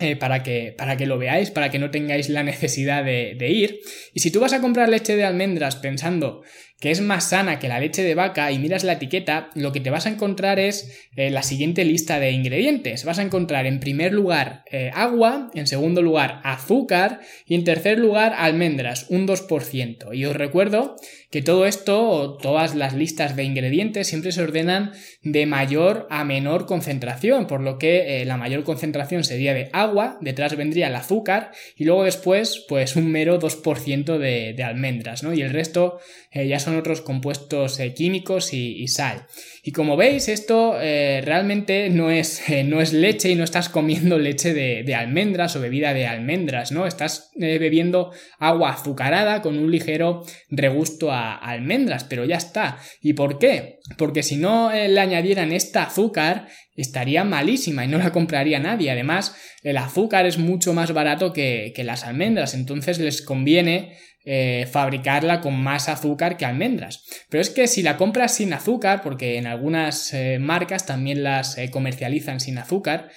eh, 0.00 0.14
para, 0.14 0.44
que, 0.44 0.72
para 0.78 0.96
que 0.96 1.06
lo 1.06 1.18
veáis, 1.18 1.50
para 1.50 1.70
que 1.70 1.80
no 1.80 1.90
tengáis 1.90 2.28
la 2.28 2.44
necesidad 2.44 3.04
de, 3.04 3.50
ir. 3.50 3.80
Y 4.14 4.20
si 4.20 4.30
tú 4.30 4.38
vas 4.38 4.52
a 4.52 4.60
comprar 4.60 4.88
leche 4.88 5.16
de 5.16 5.24
almendras 5.24 5.74
pensando 5.74 6.42
que 6.78 6.92
es 6.92 7.00
más 7.00 7.30
sana 7.30 7.58
que 7.58 7.66
la 7.66 7.80
leche 7.80 8.04
de 8.04 8.14
vaca 8.14 8.52
y 8.52 8.60
miras 8.60 8.84
la 8.84 8.92
etiqueta, 8.92 9.50
lo 9.56 9.72
que 9.72 9.80
te 9.80 9.90
vas 9.90 10.06
a 10.06 10.10
encontrar 10.10 10.60
es 10.60 11.08
eh, 11.16 11.30
la 11.30 11.42
siguiente 11.42 11.84
lista 11.84 12.20
de 12.20 12.30
ingredientes. 12.30 13.04
Vas 13.04 13.18
a 13.18 13.22
encontrar 13.22 13.66
en 13.66 13.80
primer 13.80 14.12
lugar 14.12 14.62
eh, 14.70 14.92
agua, 14.94 15.50
en 15.54 15.66
segundo 15.66 16.00
lugar 16.00 16.40
azúcar 16.44 17.18
y 17.44 17.56
en 17.56 17.64
tercer 17.64 17.98
lugar 17.98 18.34
almendras, 18.38 19.06
un 19.08 19.26
2%. 19.26 20.14
Y 20.14 20.24
os 20.26 20.36
recuerdo 20.36 20.94
que 21.30 21.42
todo 21.42 21.66
esto, 21.66 22.38
todas 22.40 22.74
las 22.74 22.94
listas 22.94 23.36
de 23.36 23.44
ingredientes 23.44 24.06
siempre 24.06 24.32
se 24.32 24.42
ordenan 24.42 24.92
de 25.22 25.44
mayor 25.44 26.06
a 26.10 26.24
menor 26.24 26.64
concentración, 26.64 27.46
por 27.46 27.60
lo 27.60 27.78
que 27.78 28.22
eh, 28.22 28.24
la 28.24 28.38
mayor 28.38 28.64
concentración 28.64 29.24
sería 29.24 29.52
de 29.52 29.68
agua, 29.72 30.16
detrás 30.22 30.56
vendría 30.56 30.88
el 30.88 30.94
azúcar 30.94 31.52
y 31.76 31.84
luego 31.84 32.04
después 32.04 32.64
pues 32.68 32.96
un 32.96 33.12
mero 33.12 33.38
2% 33.38 34.18
de, 34.18 34.62
almendras, 34.62 35.22
¿no? 35.22 35.34
Y 35.34 35.42
el 35.42 35.50
resto 35.50 35.98
eh, 36.30 36.48
ya 36.48 36.58
son 36.58 36.76
otros 36.76 37.02
compuestos 37.02 37.78
eh, 37.78 37.92
químicos 37.92 38.54
y, 38.54 38.88
sal. 38.88 39.26
Y 39.68 39.72
como 39.72 39.98
veis, 39.98 40.28
esto 40.28 40.78
realmente 40.78 41.90
no 41.90 42.10
es, 42.10 42.42
no 42.64 42.80
es 42.80 42.94
leche 42.94 43.28
y 43.28 43.34
no 43.34 43.44
estás 43.44 43.68
comiendo 43.68 44.18
leche 44.18 44.54
de, 44.54 44.94
almendras 44.94 45.56
o 45.56 45.60
bebida 45.60 45.92
de 45.92 46.06
almendras, 46.06 46.72
¿no? 46.72 46.86
Estás 46.86 47.32
bebiendo 47.36 48.10
agua 48.38 48.70
azucarada 48.70 49.42
con 49.42 49.58
un 49.58 49.70
ligero 49.70 50.22
regusto 50.48 51.12
a 51.12 51.34
almendras, 51.34 52.04
pero 52.04 52.24
ya 52.24 52.36
está. 52.36 52.78
¿Y 53.02 53.12
por 53.12 53.38
qué? 53.38 53.80
Porque 53.98 54.22
si 54.22 54.38
no 54.38 54.72
eh, 54.72 54.88
le 54.88 55.00
añadieran 55.00 55.52
esta 55.52 55.82
azúcar, 55.82 56.48
estaría 56.74 57.24
malísima 57.24 57.84
y 57.84 57.88
no 57.88 57.98
la 57.98 58.10
compraría 58.10 58.58
nadie. 58.60 58.90
Además, 58.90 59.36
el 59.62 59.76
azúcar 59.76 60.24
es 60.24 60.38
mucho 60.38 60.72
más 60.72 60.92
barato 60.92 61.34
que, 61.34 61.74
que 61.76 61.84
las 61.84 62.04
almendras, 62.04 62.54
entonces 62.54 62.98
les 63.00 63.20
conviene 63.20 63.98
eh, 64.24 64.66
fabricarla 64.70 65.40
con 65.40 65.58
más 65.58 65.88
azúcar 65.88 66.36
que 66.36 66.44
almendras. 66.44 67.02
Pero 67.30 67.40
es 67.40 67.48
que 67.48 67.66
si 67.66 67.82
la 67.82 67.96
compras 67.96 68.34
sin 68.34 68.52
azúcar, 68.52 69.00
porque 69.00 69.38
en 69.38 69.46
algunas 69.46 70.12
eh, 70.12 70.38
marcas 70.38 70.84
también 70.84 71.22
las 71.22 71.56
eh, 71.56 71.70
comercializan 71.70 72.38
sin 72.38 72.58
azúcar, 72.58 73.08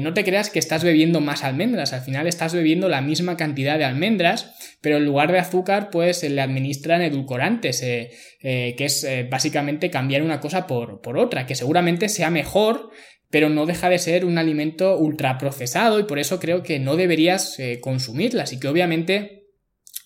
no 0.00 0.14
te 0.14 0.24
creas 0.24 0.48
que 0.48 0.58
estás 0.58 0.82
bebiendo 0.82 1.20
más 1.20 1.44
almendras, 1.44 1.92
al 1.92 2.00
final 2.00 2.26
estás 2.26 2.54
bebiendo 2.54 2.88
la 2.88 3.02
misma 3.02 3.36
cantidad 3.36 3.76
de 3.76 3.84
almendras, 3.84 4.54
pero 4.80 4.96
en 4.96 5.04
lugar 5.04 5.30
de 5.30 5.38
azúcar 5.38 5.90
pues 5.90 6.22
le 6.22 6.40
administran 6.40 7.02
edulcorantes, 7.02 7.80
que 7.80 8.74
es 8.78 9.06
básicamente 9.28 9.90
cambiar 9.90 10.22
una 10.22 10.40
cosa 10.40 10.66
por, 10.66 11.02
por 11.02 11.18
otra, 11.18 11.44
que 11.44 11.54
seguramente 11.54 12.08
sea 12.08 12.30
mejor 12.30 12.88
pero 13.28 13.50
no 13.50 13.66
deja 13.66 13.90
de 13.90 13.98
ser 13.98 14.24
un 14.24 14.38
alimento 14.38 14.96
ultraprocesado 14.96 16.00
y 16.00 16.04
por 16.04 16.18
eso 16.18 16.40
creo 16.40 16.62
que 16.62 16.78
no 16.78 16.96
deberías 16.96 17.58
consumirla. 17.82 18.44
Así 18.44 18.58
que 18.58 18.68
obviamente 18.68 19.45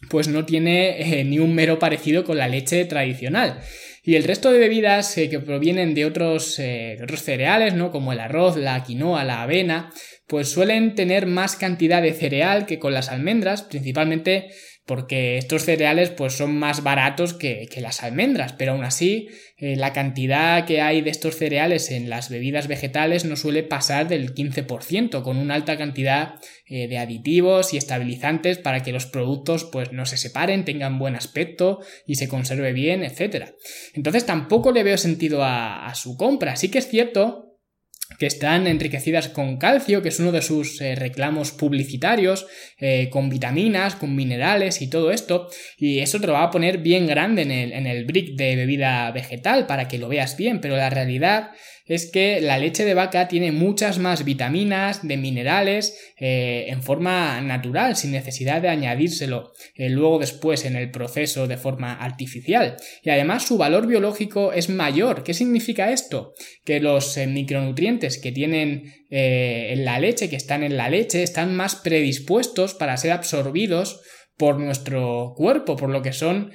pues 0.08 0.28
no 0.28 0.46
tiene 0.46 1.20
eh, 1.20 1.24
ni 1.24 1.38
un 1.38 1.54
mero 1.54 1.78
parecido 1.78 2.24
con 2.24 2.38
la 2.38 2.48
leche 2.48 2.84
tradicional. 2.84 3.60
Y 4.02 4.14
el 4.14 4.24
resto 4.24 4.50
de 4.50 4.58
bebidas 4.58 5.16
eh, 5.18 5.28
que 5.28 5.40
provienen 5.40 5.94
de 5.94 6.06
otros, 6.06 6.58
eh, 6.58 6.98
otros 7.02 7.22
cereales, 7.22 7.74
¿no? 7.74 7.90
Como 7.90 8.12
el 8.12 8.20
arroz, 8.20 8.56
la 8.56 8.82
quinoa, 8.82 9.24
la 9.24 9.42
avena, 9.42 9.92
pues 10.26 10.48
suelen 10.48 10.94
tener 10.94 11.26
más 11.26 11.56
cantidad 11.56 12.00
de 12.00 12.14
cereal 12.14 12.64
que 12.64 12.78
con 12.78 12.94
las 12.94 13.10
almendras, 13.10 13.62
principalmente 13.62 14.50
porque 14.90 15.38
estos 15.38 15.62
cereales 15.62 16.10
pues 16.10 16.32
son 16.32 16.58
más 16.58 16.82
baratos 16.82 17.32
que, 17.32 17.68
las 17.76 18.02
almendras, 18.02 18.54
pero 18.54 18.72
aún 18.72 18.82
así 18.82 19.28
eh, 19.56 19.76
la 19.76 19.92
cantidad 19.92 20.64
que 20.66 20.80
hay 20.80 21.00
de 21.00 21.10
estos 21.10 21.36
cereales 21.36 21.92
en 21.92 22.10
las 22.10 22.28
bebidas 22.28 22.66
vegetales 22.66 23.24
no 23.24 23.36
suele 23.36 23.62
pasar 23.62 24.08
del 24.08 24.34
15%, 24.34 25.22
con 25.22 25.36
una 25.36 25.54
alta 25.54 25.78
cantidad 25.78 26.40
eh, 26.66 26.88
de 26.88 26.98
aditivos 26.98 27.72
y 27.72 27.76
estabilizantes 27.76 28.58
para 28.58 28.82
que 28.82 28.90
los 28.90 29.06
productos 29.06 29.62
pues 29.62 29.92
no 29.92 30.06
se 30.06 30.16
separen, 30.16 30.64
tengan 30.64 30.98
buen 30.98 31.14
aspecto 31.14 31.78
y 32.04 32.16
se 32.16 32.26
conserve 32.26 32.72
bien, 32.72 33.04
etc. 33.04 33.50
Entonces 33.94 34.26
tampoco 34.26 34.72
le 34.72 34.82
veo 34.82 34.98
sentido 34.98 35.44
a, 35.44 35.86
a 35.86 35.94
su 35.94 36.16
compra. 36.16 36.56
Sí 36.56 36.68
que 36.68 36.78
es 36.78 36.88
cierto 36.88 37.49
que 38.18 38.26
están 38.26 38.66
enriquecidas 38.66 39.28
con 39.28 39.56
calcio, 39.56 40.02
que 40.02 40.10
es 40.10 40.20
uno 40.20 40.32
de 40.32 40.42
sus 40.42 40.80
eh, 40.80 40.94
reclamos 40.94 41.52
publicitarios, 41.52 42.46
eh, 42.78 43.08
con 43.10 43.30
vitaminas, 43.30 43.94
con 43.94 44.14
minerales 44.14 44.82
y 44.82 44.90
todo 44.90 45.10
esto, 45.10 45.48
y 45.78 46.00
eso 46.00 46.20
te 46.20 46.26
lo 46.26 46.34
va 46.34 46.44
a 46.44 46.50
poner 46.50 46.78
bien 46.78 47.06
grande 47.06 47.42
en 47.42 47.50
el, 47.50 47.72
en 47.72 47.86
el 47.86 48.04
brick 48.04 48.36
de 48.36 48.56
bebida 48.56 49.10
vegetal 49.12 49.66
para 49.66 49.88
que 49.88 49.98
lo 49.98 50.08
veas 50.08 50.36
bien, 50.36 50.60
pero 50.60 50.76
la 50.76 50.90
realidad 50.90 51.50
es 51.86 52.10
que 52.10 52.40
la 52.40 52.58
leche 52.58 52.84
de 52.84 52.94
vaca 52.94 53.26
tiene 53.26 53.52
muchas 53.52 53.98
más 53.98 54.24
vitaminas, 54.24 55.06
de 55.06 55.16
minerales, 55.16 55.98
eh, 56.18 56.66
en 56.68 56.82
forma 56.82 57.40
natural, 57.40 57.96
sin 57.96 58.12
necesidad 58.12 58.62
de 58.62 58.68
añadírselo 58.68 59.52
eh, 59.74 59.88
luego 59.88 60.18
después 60.18 60.64
en 60.64 60.76
el 60.76 60.90
proceso 60.90 61.48
de 61.48 61.56
forma 61.56 61.94
artificial. 61.94 62.76
Y 63.02 63.10
además 63.10 63.44
su 63.44 63.58
valor 63.58 63.86
biológico 63.86 64.52
es 64.52 64.68
mayor. 64.68 65.24
¿Qué 65.24 65.34
significa 65.34 65.90
esto? 65.90 66.32
Que 66.64 66.78
los 66.78 67.16
eh, 67.16 67.26
micronutrientes 67.26 68.18
que 68.18 68.32
tienen 68.32 68.92
en 69.12 69.84
la 69.84 69.98
leche, 69.98 70.30
que 70.30 70.36
están 70.36 70.62
en 70.62 70.76
la 70.76 70.88
leche, 70.88 71.24
están 71.24 71.56
más 71.56 71.74
predispuestos 71.74 72.74
para 72.74 72.96
ser 72.96 73.10
absorbidos 73.10 74.00
por 74.36 74.60
nuestro 74.60 75.34
cuerpo, 75.36 75.74
por 75.74 75.90
lo 75.90 76.00
que 76.00 76.12
son 76.12 76.52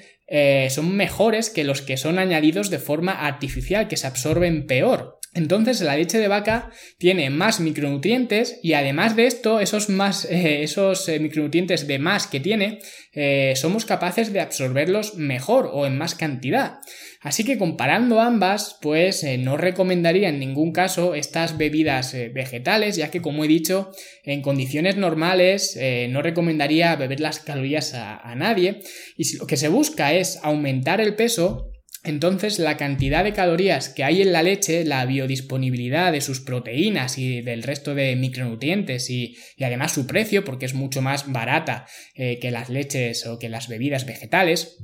son 0.70 0.96
mejores 0.96 1.52
que 1.52 1.66
los 1.66 1.82
que 1.82 1.98
son 1.98 2.18
añadidos 2.18 2.70
de 2.70 2.80
forma 2.80 3.12
artificial, 3.12 3.90
que 3.90 3.98
se 3.98 4.08
absorben 4.08 4.66
peor. 4.66 5.15
Entonces 5.36 5.82
la 5.82 5.98
leche 5.98 6.18
de 6.18 6.30
vaca 6.30 6.72
tiene 6.98 7.30
más 7.30 7.60
micronutrientes 7.60 8.58
y 8.64 8.72
además 8.72 9.18
de 9.18 9.28
esto, 9.28 9.60
esos, 9.60 9.90
más, 9.90 10.24
eh, 10.32 10.64
esos 10.64 11.08
eh, 11.10 11.20
micronutrientes 11.20 11.88
de 11.88 12.00
más 12.00 12.26
que 12.26 12.40
tiene, 12.40 12.80
eh, 13.12 13.54
somos 13.58 13.86
capaces 13.86 14.32
de 14.32 14.40
absorberlos 14.40 15.16
mejor 15.16 15.70
o 15.72 15.86
en 15.86 15.98
más 15.98 16.16
cantidad. 16.16 16.78
Así 17.20 17.44
que 17.44 17.58
comparando 17.58 18.22
ambas, 18.22 18.78
pues 18.82 19.26
no 19.40 19.58
recomendaría 19.58 20.30
en 20.30 20.40
ningún 20.40 20.72
caso 20.72 21.16
estas 21.16 21.58
bebidas 21.58 22.16
vegetales, 22.34 22.98
ya 22.98 23.10
que 23.10 23.22
como 23.22 23.44
he 23.44 23.48
dicho, 23.48 23.92
en 24.24 24.44
condiciones 24.44 24.96
normales 24.96 25.76
no 26.10 26.22
recomendaría 26.22 26.96
beber 26.98 27.22
las 27.22 27.40
calorías 27.40 27.96
a, 27.96 28.18
a 28.18 28.36
nadie. 28.36 28.82
Y 29.18 29.24
si 29.24 29.38
lo 29.38 29.48
que 29.48 29.58
se 29.58 29.70
busca 29.70 30.14
es 30.14 30.38
aumentar 30.44 31.02
el 31.02 31.16
peso, 31.16 31.72
entonces, 32.06 32.60
la 32.60 32.78
cantidad 32.78 33.24
de 33.24 33.34
calorías 33.34 33.90
que 33.90 34.04
hay 34.04 34.22
en 34.22 34.32
la 34.32 34.44
leche, 34.44 34.86
la 34.86 35.06
biodisponibilidad 35.06 36.12
de 36.12 36.22
sus 36.22 36.40
proteínas 36.40 37.18
y 37.18 37.42
del 37.42 37.64
resto 37.64 37.96
de 37.96 38.16
micronutrientes 38.16 39.10
y, 39.10 39.36
además 39.60 39.94
su 39.94 40.08
precio, 40.08 40.46
porque 40.46 40.66
es 40.66 40.74
mucho 40.74 41.02
más 41.02 41.32
barata 41.32 41.88
eh, 42.14 42.40
que 42.40 42.52
las 42.52 42.70
leches 42.70 43.26
o 43.26 43.40
que 43.40 43.50
las 43.50 43.68
bebidas 43.68 44.06
vegetales, 44.06 44.78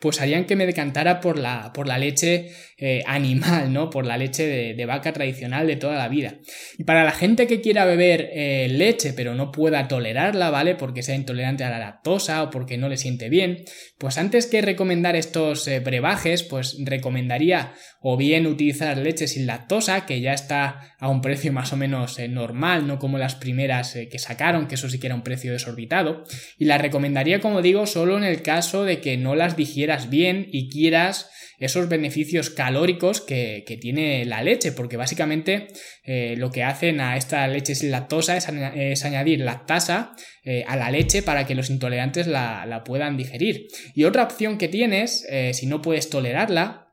pues 0.00 0.20
harían 0.20 0.46
que 0.46 0.56
me 0.56 0.66
decantara 0.66 1.20
por 1.20 1.38
la, 1.38 1.72
por 1.72 1.86
la 1.86 1.98
leche 1.98 2.50
eh, 2.78 3.04
animal, 3.06 3.70
¿no? 3.72 3.90
Por 3.90 4.06
la 4.06 4.16
leche 4.16 4.46
de, 4.74 4.86
vaca 4.86 5.12
tradicional 5.12 5.66
de 5.66 5.76
toda 5.76 5.96
la 5.96 6.08
vida. 6.08 6.38
Y 6.78 6.84
para 6.84 7.04
la 7.04 7.12
gente 7.12 7.46
que 7.46 7.60
quiera 7.60 7.84
beber 7.84 8.30
eh, 8.32 8.68
leche 8.70 9.12
pero 9.12 9.34
no 9.34 9.52
pueda 9.52 9.86
tolerarla, 9.86 10.48
¿vale? 10.48 10.74
Porque 10.74 11.02
sea 11.02 11.14
intolerante 11.14 11.62
a 11.62 11.70
la 11.70 11.78
lactosa 11.78 12.42
o 12.42 12.50
porque 12.50 12.78
no 12.78 12.88
le 12.88 12.96
siente 12.96 13.28
bien, 13.28 13.64
pues 13.98 14.16
antes 14.16 14.46
que 14.46 14.62
recomendar 14.62 15.14
estos 15.14 15.68
eh, 15.68 15.80
brebajes, 15.80 16.42
pues 16.42 16.78
recomendaría 16.82 17.74
o 18.00 18.16
bien 18.16 18.46
utilizar 18.46 18.96
leche 18.96 19.28
sin 19.28 19.46
lactosa, 19.46 20.06
que 20.06 20.22
ya 20.22 20.32
está 20.32 20.96
a 20.98 21.08
un 21.08 21.20
precio 21.20 21.52
más 21.52 21.74
o 21.74 21.76
menos 21.76 22.18
normal, 22.30 22.86
no 22.86 22.98
como 22.98 23.18
las 23.18 23.34
primeras 23.34 23.92
que 24.10 24.18
sacaron, 24.18 24.66
que 24.66 24.76
eso 24.76 24.88
sí 24.88 24.98
que 24.98 25.08
era 25.08 25.14
un 25.14 25.22
precio 25.22 25.52
desorbitado, 25.52 26.24
y 26.58 26.64
la 26.64 26.78
recomendaría, 26.78 27.40
como 27.40 27.60
digo, 27.60 27.86
solo 27.86 28.16
en 28.16 28.24
el 28.24 28.40
caso 28.40 28.84
de 28.84 29.02
que 29.02 29.18
no 29.18 29.34
las 29.34 29.54
bien 29.98 30.46
y 30.50 30.68
quieras 30.68 31.30
esos 31.60 31.88
beneficios 31.90 32.48
calóricos 32.48 33.20
que, 33.20 33.78
tiene 33.80 34.24
la 34.24 34.42
leche, 34.42 34.72
porque 34.72 34.96
básicamente 34.96 35.68
eh, 36.04 36.34
lo 36.36 36.50
que 36.50 36.64
hacen 36.64 37.00
a 37.00 37.16
esta 37.16 37.46
leche 37.46 37.74
sin 37.74 37.90
lactosa 37.90 38.36
es, 38.36 39.04
añadir 39.04 39.40
lactasa 39.40 40.12
eh, 40.42 40.64
a 40.66 40.76
la 40.76 40.90
leche 40.90 41.22
para 41.22 41.46
que 41.46 41.54
los 41.54 41.68
intolerantes 41.70 42.26
la, 42.26 42.82
puedan 42.84 43.18
digerir. 43.18 43.68
Y 43.94 44.04
otra 44.04 44.24
opción 44.24 44.56
que 44.56 44.68
tienes, 44.68 45.26
eh, 45.30 45.52
si 45.52 45.66
no 45.66 45.82
puedes 45.82 46.08
tolerarla, 46.08 46.86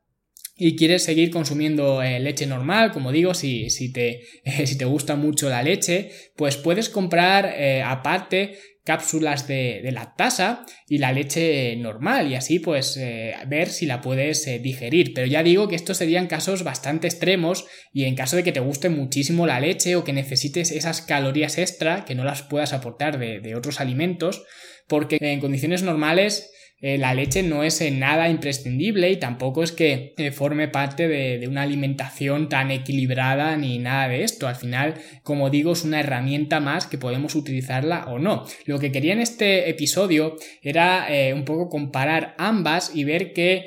y 0.60 0.76
quieres 0.76 1.04
seguir 1.04 1.30
consumiendo 1.30 2.02
leche 2.02 2.48
normal, 2.48 2.92
como 2.92 3.12
digo, 3.12 3.36
si, 3.36 3.70
si, 3.70 3.94
te, 3.94 4.24
si, 4.66 4.76
te, 4.76 4.86
gusta 4.86 5.16
mucho 5.16 5.50
la 5.50 5.62
leche, 5.62 6.10
pues 6.36 6.58
puedes 6.58 6.90
comprar 6.90 7.56
aparte 7.86 8.58
cápsulas 8.88 9.50
de, 9.50 9.82
lactasa 9.92 10.66
y 10.88 11.00
la 11.00 11.12
leche 11.12 11.76
normal 11.76 12.32
y 12.32 12.36
así 12.36 12.60
pues 12.60 12.96
eh, 12.96 13.36
ver 13.46 13.68
si 13.68 13.86
la 13.86 14.00
puedes 14.00 14.48
eh, 14.48 14.60
digerir. 14.60 15.14
Pero 15.14 15.28
ya 15.28 15.44
digo 15.44 15.68
que 15.68 15.76
estos 15.76 15.98
serían 15.98 16.28
casos 16.28 16.64
bastante 16.64 17.06
extremos 17.08 17.66
y 17.92 18.06
en 18.06 18.16
caso 18.16 18.38
de 18.38 18.44
que 18.44 18.54
te 18.54 18.62
guste 18.62 18.88
muchísimo 18.88 19.46
la 19.46 19.60
leche 19.60 19.98
o 19.98 20.06
que 20.06 20.14
necesites 20.14 20.72
esas 20.72 21.02
calorías 21.02 21.58
extra 21.58 22.06
que 22.06 22.16
no 22.16 22.24
las 22.24 22.44
puedas 22.44 22.72
aportar 22.72 23.20
de, 23.20 23.56
otros 23.56 23.82
alimentos 23.82 24.46
porque 24.88 25.18
en 25.20 25.42
condiciones 25.42 25.84
normales 25.84 26.50
eh, 26.80 27.00
la 27.00 27.16
leche 27.16 27.42
no 27.42 27.64
es 27.64 27.82
nada 27.92 28.30
imprescindible 28.30 29.10
y 29.10 29.18
tampoco 29.18 29.64
es 29.64 29.72
que 29.72 30.14
eh, 30.18 30.32
forme 30.32 30.68
parte 30.68 31.08
de, 31.08 31.48
una 31.48 31.64
alimentación 31.64 32.50
tan 32.50 32.70
equilibrada 32.70 33.58
ni 33.58 33.80
nada 33.80 34.08
de 34.10 34.24
esto. 34.24 34.48
Al 34.48 34.56
final, 34.56 34.96
como 35.24 35.50
digo, 35.50 35.72
es 35.74 35.84
una 35.84 36.00
herramienta 36.00 36.60
más 36.60 36.86
que 36.86 37.00
podemos 37.00 37.34
utilizarla 37.34 38.06
o 38.08 38.20
no. 38.20 38.46
Lo 38.66 38.78
que 38.78 38.92
quería 38.92 39.14
en 39.14 39.22
este 39.22 39.70
episodio 39.70 40.36
era 40.62 41.08
eh, 41.10 41.34
un 41.34 41.46
poco 41.46 41.70
comparar 41.70 42.36
ambas 42.38 42.92
y 42.94 43.04
ver 43.04 43.34
que 43.34 43.66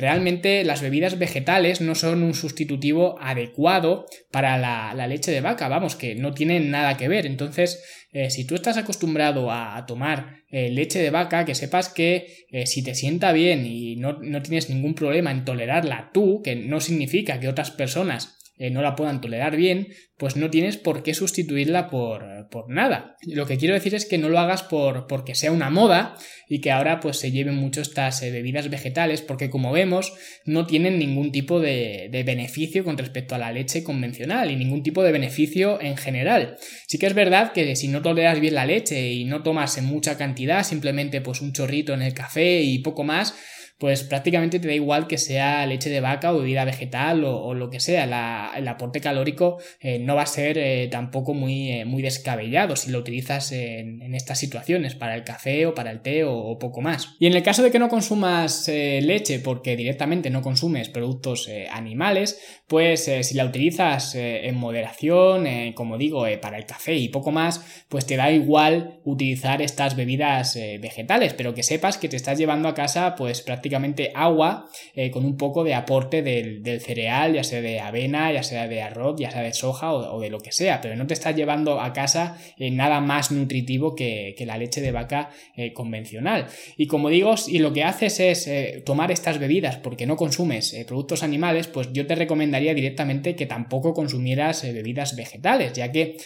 realmente 0.00 0.64
las 0.64 0.82
bebidas 0.82 1.20
vegetales 1.20 1.80
no 1.80 1.94
son 1.94 2.24
un 2.24 2.34
sustitutivo 2.34 3.16
adecuado 3.20 4.06
para 4.32 4.58
la 4.58 5.06
leche 5.06 5.30
de 5.30 5.40
vaca. 5.40 5.68
Vamos, 5.68 5.94
que 5.94 6.16
no 6.16 6.32
tienen 6.32 6.72
nada 6.72 6.96
que 6.96 7.06
ver. 7.06 7.26
Entonces, 7.26 7.80
eh, 8.18 8.30
si 8.30 8.44
tú 8.44 8.56
estás 8.56 8.76
acostumbrado 8.76 9.52
a, 9.52 9.86
tomar 9.86 10.42
eh, 10.50 10.70
leche 10.70 10.98
de 11.00 11.10
vaca, 11.10 11.44
que 11.44 11.54
sepas 11.54 11.88
que 11.88 12.46
eh, 12.50 12.66
si 12.66 12.82
te 12.82 12.96
sienta 12.96 13.30
bien 13.30 13.64
y 13.64 13.94
no, 13.94 14.14
no 14.14 14.42
tienes 14.42 14.68
ningún 14.68 14.94
problema 14.94 15.30
en 15.30 15.44
tolerarla 15.44 16.10
tú, 16.12 16.42
que 16.42 16.56
no 16.56 16.80
significa 16.80 17.38
que 17.38 17.46
otras 17.46 17.70
personas 17.70 18.37
no 18.70 18.82
la 18.82 18.96
puedan 18.96 19.20
tolerar 19.20 19.56
bien, 19.56 19.88
pues 20.18 20.34
no 20.34 20.50
tienes 20.50 20.76
por 20.76 21.04
qué 21.04 21.14
sustituirla 21.14 21.88
por, 21.88 22.48
por, 22.50 22.68
nada. 22.68 23.16
Lo 23.22 23.46
que 23.46 23.56
quiero 23.56 23.74
decir 23.74 23.94
es 23.94 24.04
que 24.04 24.18
no 24.18 24.28
lo 24.28 24.40
hagas 24.40 24.64
por 24.64 25.06
porque 25.06 25.36
sea 25.36 25.52
una 25.52 25.70
moda 25.70 26.16
y 26.48 26.60
que 26.60 26.72
ahora 26.72 26.98
pues 26.98 27.18
se 27.18 27.30
lleven 27.30 27.54
mucho 27.54 27.80
estas 27.80 28.20
eh, 28.22 28.32
bebidas 28.32 28.68
vegetales 28.68 29.22
porque 29.22 29.48
como 29.48 29.70
vemos 29.70 30.12
no 30.44 30.66
tienen 30.66 30.98
ningún 30.98 31.30
tipo 31.30 31.60
de, 31.60 32.08
de, 32.10 32.22
beneficio 32.24 32.82
con 32.82 32.98
respecto 32.98 33.36
a 33.36 33.38
la 33.38 33.52
leche 33.52 33.84
convencional 33.84 34.50
y 34.50 34.56
ningún 34.56 34.82
tipo 34.82 35.04
de 35.04 35.12
beneficio 35.12 35.80
en 35.80 35.96
general. 35.96 36.56
Sí 36.88 36.98
que 36.98 37.06
es 37.06 37.14
verdad 37.14 37.52
que 37.52 37.76
si 37.76 37.86
no 37.86 38.02
toleras 38.02 38.40
bien 38.40 38.54
la 38.54 38.66
leche 38.66 39.12
y 39.12 39.24
no 39.24 39.44
tomas 39.44 39.78
en 39.78 39.84
mucha 39.84 40.18
cantidad, 40.18 40.64
simplemente 40.64 41.20
pues 41.20 41.40
un 41.40 41.52
chorrito 41.52 41.94
en 41.94 42.02
el 42.02 42.14
café 42.14 42.60
y 42.62 42.80
poco 42.80 43.04
más, 43.04 43.36
pues 43.78 44.02
prácticamente 44.02 44.58
te 44.58 44.66
da 44.66 44.74
igual 44.74 45.06
que 45.06 45.18
sea 45.18 45.64
leche 45.64 45.88
de 45.88 46.00
vaca 46.00 46.34
o 46.34 46.38
bebida 46.38 46.64
vegetal 46.64 47.22
o, 47.24 47.54
lo 47.54 47.70
que 47.70 47.78
sea. 47.78 48.52
el 48.56 48.68
aporte 48.68 49.00
calórico 49.00 49.58
eh, 49.80 50.00
no 50.00 50.16
va 50.16 50.22
a 50.22 50.26
ser 50.26 50.58
eh, 50.58 50.88
tampoco 50.90 51.32
muy, 51.32 51.70
eh, 51.70 51.84
muy 51.84 52.02
descabellado 52.02 52.74
si 52.74 52.90
lo 52.90 52.98
utilizas 52.98 53.52
en, 53.52 54.14
estas 54.14 54.38
situaciones, 54.38 54.96
para 54.96 55.14
el 55.14 55.22
café 55.22 55.66
o 55.66 55.74
para 55.74 55.92
el 55.92 56.00
té 56.00 56.24
o, 56.24 56.58
poco 56.58 56.80
más. 56.80 57.14
Y 57.20 57.26
en 57.26 57.34
el 57.34 57.42
caso 57.44 57.62
de 57.62 57.70
que 57.70 57.78
no 57.78 57.88
consumas 57.88 58.66
leche 58.68 59.38
porque 59.38 59.76
directamente 59.76 60.28
no 60.30 60.42
consumes 60.42 60.88
productos 60.88 61.48
animales, 61.70 62.40
pues 62.66 63.08
si 63.22 63.34
la 63.34 63.44
utilizas 63.44 64.14
en 64.16 64.56
moderación, 64.56 65.72
como 65.74 65.98
digo, 65.98 66.26
para 66.40 66.58
el 66.58 66.66
café 66.66 66.96
y 66.96 67.08
poco 67.08 67.30
más, 67.30 67.84
pues 67.88 68.06
te 68.06 68.16
da 68.16 68.32
igual 68.32 68.98
utilizar 69.04 69.62
estas 69.62 69.94
bebidas 69.94 70.58
vegetales, 70.80 71.34
pero 71.34 71.54
que 71.54 71.62
sepas 71.62 71.98
que 71.98 72.08
te 72.08 72.16
estás 72.16 72.38
llevando 72.38 72.68
a 72.68 72.74
casa 72.74 73.14
pues 73.14 73.40
prácticamente 73.42 73.67
agua 74.14 74.68
eh, 74.94 75.10
con 75.10 75.24
un 75.24 75.36
poco 75.36 75.64
de 75.64 75.74
aporte 75.74 76.22
del, 76.22 76.80
cereal, 76.80 77.34
ya 77.34 77.44
sea 77.44 77.60
de 77.60 77.80
avena, 77.80 78.32
ya 78.32 78.42
sea 78.42 78.68
de 78.68 78.82
arroz, 78.82 79.16
ya 79.18 79.30
sea 79.30 79.42
de 79.42 79.52
soja 79.52 79.92
o, 79.92 80.20
de 80.20 80.30
lo 80.30 80.40
que 80.40 80.52
sea, 80.52 80.80
pero 80.80 80.96
no 80.96 81.06
te 81.06 81.14
estás 81.14 81.34
llevando 81.34 81.80
a 81.80 81.92
casa 81.92 82.38
eh, 82.58 82.70
nada 82.70 83.00
más 83.00 83.30
nutritivo 83.30 83.94
que, 83.94 84.34
la 84.46 84.56
leche 84.56 84.80
de 84.80 84.92
vaca 84.92 85.30
eh, 85.56 85.72
convencional. 85.72 86.46
Y 86.76 86.86
como 86.86 87.10
digo, 87.10 87.36
si 87.36 87.58
lo 87.58 87.72
que 87.72 87.84
haces 87.84 88.18
es 88.20 88.84
tomar 88.84 89.10
estas 89.10 89.38
bebidas 89.38 89.76
porque 89.76 90.06
no 90.06 90.16
consumes 90.16 90.74
productos 90.86 91.22
animales, 91.22 91.66
pues 91.66 91.92
yo 91.92 92.06
te 92.06 92.14
recomendaría 92.14 92.72
directamente 92.72 93.36
que 93.36 93.44
tampoco 93.44 93.92
consumieras 93.92 94.62
bebidas 94.62 95.16
vegetales, 95.16 95.74
ya 95.74 95.92
que 95.92 96.16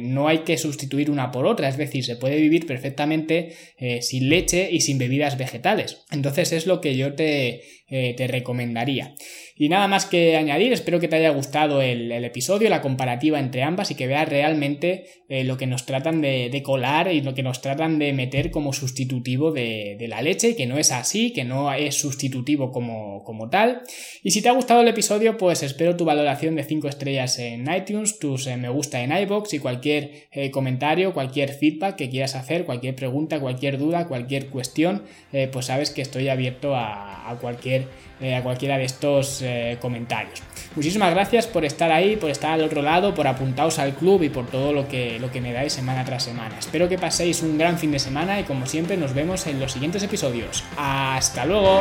no 0.00 0.26
hay 0.26 0.38
que 0.38 0.58
sustituir 0.58 1.10
una 1.10 1.30
por 1.30 1.46
otra, 1.46 1.68
es 1.68 1.76
decir, 1.76 2.04
se 2.04 2.16
puede 2.16 2.36
vivir 2.36 2.66
perfectamente 2.66 3.54
sin 4.00 4.28
leche 4.28 4.68
y 4.72 4.80
sin 4.80 4.98
bebidas 4.98 5.38
vegetales. 5.38 6.04
Entonces 6.10 6.52
es 6.52 6.66
lo 6.66 6.71
que 6.80 6.96
yo 6.96 7.14
te, 7.14 7.62
eh, 7.88 8.14
te 8.16 8.26
recomendaría. 8.26 9.14
Y 9.62 9.68
nada 9.68 9.86
más 9.86 10.06
que 10.06 10.34
añadir, 10.34 10.72
espero 10.72 10.98
que 10.98 11.06
te 11.06 11.14
haya 11.14 11.30
gustado 11.30 11.82
el, 11.82 12.10
episodio, 12.10 12.68
la 12.68 12.82
comparativa 12.82 13.38
entre 13.38 13.62
ambas 13.62 13.92
y 13.92 13.94
que 13.94 14.08
veas 14.08 14.28
realmente 14.28 15.04
eh, 15.28 15.44
lo 15.44 15.56
que 15.56 15.68
nos 15.68 15.86
tratan 15.86 16.20
de, 16.20 16.62
colar 16.64 17.12
y 17.12 17.20
lo 17.20 17.32
que 17.32 17.44
nos 17.44 17.62
tratan 17.62 18.00
de 18.00 18.12
meter 18.12 18.50
como 18.50 18.72
sustitutivo 18.72 19.52
de, 19.52 20.04
la 20.08 20.20
leche 20.20 20.56
que 20.56 20.66
no 20.66 20.78
es 20.78 20.90
así, 20.90 21.32
que 21.32 21.44
no 21.44 21.72
es 21.72 21.94
sustitutivo 21.94 22.72
como, 22.72 23.48
tal. 23.50 23.82
Y 24.24 24.32
si 24.32 24.42
te 24.42 24.48
ha 24.48 24.52
gustado 24.52 24.80
el 24.80 24.88
episodio, 24.88 25.36
pues 25.36 25.62
espero 25.62 25.94
tu 25.94 26.04
valoración 26.04 26.56
de 26.56 26.64
5 26.64 26.88
estrellas 26.88 27.38
en 27.38 27.72
iTunes, 27.72 28.18
tus 28.18 28.48
eh, 28.48 28.56
me 28.56 28.68
gusta 28.68 29.00
en 29.00 29.16
iBox 29.16 29.54
y 29.54 29.60
cualquier 29.60 30.28
comentario, 30.50 31.14
cualquier 31.14 31.50
feedback 31.50 31.94
que 31.94 32.10
quieras 32.10 32.34
hacer, 32.34 32.64
cualquier 32.64 32.96
pregunta, 32.96 33.38
cualquier 33.38 33.78
duda, 33.78 34.08
cualquier 34.08 34.48
cuestión, 34.48 35.04
pues 35.52 35.66
sabes 35.66 35.90
que 35.90 36.02
estoy 36.02 36.30
abierto 36.30 36.74
a 36.74 37.38
cualquier 37.40 37.86
eh, 38.22 38.34
a 38.34 38.42
cualquiera 38.42 38.78
de 38.78 38.84
estos 38.84 39.42
eh, 39.42 39.76
comentarios. 39.80 40.42
Muchísimas 40.74 41.12
gracias 41.12 41.46
por 41.46 41.64
estar 41.64 41.92
ahí, 41.92 42.16
por 42.16 42.30
estar 42.30 42.52
al 42.52 42.62
otro 42.62 42.80
lado, 42.80 43.14
por 43.14 43.26
apuntaros 43.26 43.78
al 43.78 43.94
club 43.94 44.22
y 44.22 44.30
por 44.30 44.46
todo 44.46 44.72
lo 44.72 44.88
que, 44.88 45.18
lo 45.18 45.30
que 45.30 45.40
me 45.40 45.52
dais 45.52 45.72
semana 45.72 46.04
tras 46.04 46.22
semana. 46.22 46.58
Espero 46.58 46.88
que 46.88 46.98
paséis 46.98 47.42
un 47.42 47.58
gran 47.58 47.78
fin 47.78 47.92
de 47.92 47.98
semana 47.98 48.40
y 48.40 48.44
como 48.44 48.66
siempre 48.66 48.96
nos 48.96 49.12
vemos 49.12 49.46
en 49.46 49.60
los 49.60 49.72
siguientes 49.72 50.02
episodios. 50.02 50.64
¡Hasta 50.76 51.44
luego! 51.44 51.80